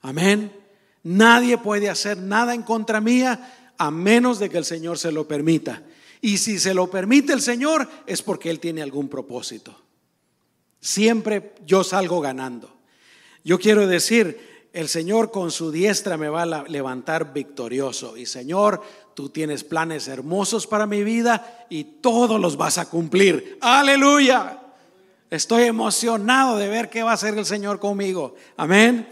Amén. 0.00 0.61
Nadie 1.04 1.58
puede 1.58 1.90
hacer 1.90 2.18
nada 2.18 2.54
en 2.54 2.62
contra 2.62 3.00
mía 3.00 3.72
a 3.78 3.90
menos 3.90 4.38
de 4.38 4.48
que 4.48 4.58
el 4.58 4.64
Señor 4.64 4.98
se 4.98 5.12
lo 5.12 5.26
permita. 5.26 5.82
Y 6.20 6.38
si 6.38 6.58
se 6.58 6.72
lo 6.72 6.88
permite 6.88 7.32
el 7.32 7.42
Señor 7.42 7.88
es 8.06 8.22
porque 8.22 8.48
Él 8.48 8.60
tiene 8.60 8.82
algún 8.82 9.08
propósito. 9.08 9.76
Siempre 10.80 11.54
yo 11.66 11.82
salgo 11.82 12.20
ganando. 12.20 12.76
Yo 13.44 13.58
quiero 13.58 13.86
decir, 13.88 14.68
el 14.72 14.88
Señor 14.88 15.30
con 15.30 15.50
su 15.50 15.70
diestra 15.70 16.16
me 16.16 16.28
va 16.28 16.42
a 16.42 16.68
levantar 16.68 17.32
victorioso. 17.32 18.16
Y 18.16 18.26
Señor, 18.26 18.82
tú 19.14 19.28
tienes 19.28 19.64
planes 19.64 20.06
hermosos 20.08 20.66
para 20.66 20.86
mi 20.86 21.02
vida 21.02 21.66
y 21.68 21.84
todos 21.84 22.40
los 22.40 22.56
vas 22.56 22.78
a 22.78 22.88
cumplir. 22.88 23.58
Aleluya. 23.60 24.60
Estoy 25.30 25.64
emocionado 25.64 26.56
de 26.56 26.68
ver 26.68 26.88
qué 26.88 27.02
va 27.02 27.12
a 27.12 27.14
hacer 27.14 27.36
el 27.36 27.46
Señor 27.46 27.80
conmigo. 27.80 28.34
Amén. 28.56 29.08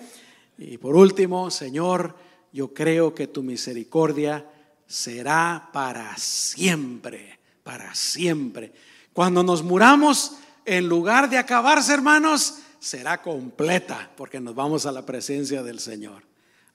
Y 0.62 0.76
por 0.76 0.94
último, 0.94 1.50
Señor, 1.50 2.14
yo 2.52 2.74
creo 2.74 3.14
que 3.14 3.26
tu 3.26 3.42
misericordia 3.42 4.46
será 4.86 5.70
para 5.72 6.14
siempre, 6.18 7.38
para 7.62 7.94
siempre. 7.94 8.74
Cuando 9.14 9.42
nos 9.42 9.62
muramos, 9.62 10.36
en 10.66 10.86
lugar 10.86 11.30
de 11.30 11.38
acabarse, 11.38 11.94
hermanos, 11.94 12.58
será 12.78 13.22
completa, 13.22 14.10
porque 14.18 14.38
nos 14.38 14.54
vamos 14.54 14.84
a 14.84 14.92
la 14.92 15.06
presencia 15.06 15.62
del 15.62 15.80
Señor. 15.80 16.24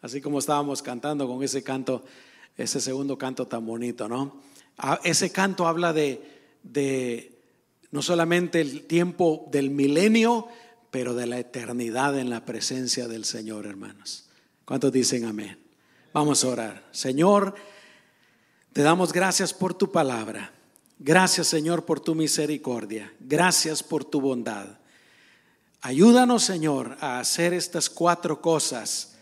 Así 0.01 0.19
como 0.19 0.39
estábamos 0.39 0.81
cantando 0.81 1.27
con 1.27 1.43
ese 1.43 1.61
canto, 1.61 2.03
ese 2.57 2.81
segundo 2.81 3.19
canto 3.19 3.45
tan 3.45 3.67
bonito, 3.67 4.09
¿no? 4.09 4.41
Ah, 4.79 4.99
ese 5.03 5.31
canto 5.31 5.67
habla 5.67 5.93
de, 5.93 6.23
de 6.63 7.37
no 7.91 8.01
solamente 8.01 8.61
el 8.61 8.87
tiempo 8.87 9.47
del 9.51 9.69
milenio, 9.69 10.47
pero 10.95 11.13
de 11.13 11.27
la 11.27 11.39
eternidad 11.39 12.17
en 12.17 12.29
la 12.29 12.45
presencia 12.45 13.09
del 13.09 13.25
Señor, 13.25 13.65
hermanos. 13.65 14.29
¿Cuántos 14.63 14.93
dicen 14.93 15.25
amén? 15.25 15.59
Vamos 16.13 16.41
a 16.41 16.47
orar. 16.47 16.87
Señor, 16.93 17.53
te 18.71 18.81
damos 18.81 19.11
gracias 19.11 19.53
por 19.53 19.73
tu 19.73 19.91
palabra. 19.91 20.53
Gracias 20.97 21.47
Señor 21.47 21.83
por 21.83 21.99
tu 21.99 22.15
misericordia. 22.15 23.13
Gracias 23.19 23.83
por 23.83 24.05
tu 24.05 24.21
bondad. 24.21 24.67
Ayúdanos 25.81 26.43
Señor 26.43 26.95
a 27.01 27.19
hacer 27.19 27.53
estas 27.53 27.89
cuatro 27.89 28.39
cosas 28.39 29.17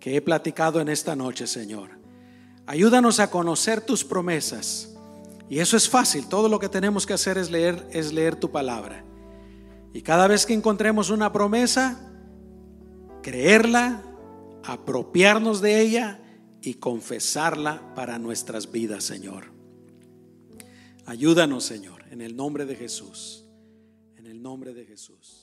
que 0.00 0.16
he 0.16 0.22
platicado 0.22 0.80
en 0.80 0.88
esta 0.88 1.14
noche 1.14 1.46
Señor. 1.46 1.90
Ayúdanos 2.64 3.20
a 3.20 3.30
conocer 3.30 3.82
tus 3.82 4.02
promesas. 4.02 4.94
Y 5.50 5.58
eso 5.58 5.76
es 5.76 5.90
fácil. 5.90 6.26
Todo 6.26 6.48
lo 6.48 6.58
que 6.58 6.70
tenemos 6.70 7.04
que 7.04 7.12
hacer 7.12 7.36
es 7.36 7.50
leer, 7.50 7.86
es 7.92 8.14
leer 8.14 8.34
tu 8.34 8.50
palabra. 8.50 9.04
Y 9.92 10.02
cada 10.02 10.26
vez 10.26 10.46
que 10.46 10.54
encontremos 10.54 11.10
una 11.10 11.32
promesa, 11.32 12.00
creerla, 13.22 14.02
apropiarnos 14.64 15.60
de 15.60 15.80
ella 15.80 16.20
y 16.60 16.74
confesarla 16.74 17.94
para 17.94 18.18
nuestras 18.18 18.70
vidas, 18.70 19.04
Señor. 19.04 19.52
Ayúdanos, 21.06 21.64
Señor, 21.64 22.04
en 22.10 22.20
el 22.20 22.36
nombre 22.36 22.66
de 22.66 22.76
Jesús. 22.76 23.44
En 24.16 24.26
el 24.26 24.42
nombre 24.42 24.74
de 24.74 24.84
Jesús. 24.84 25.37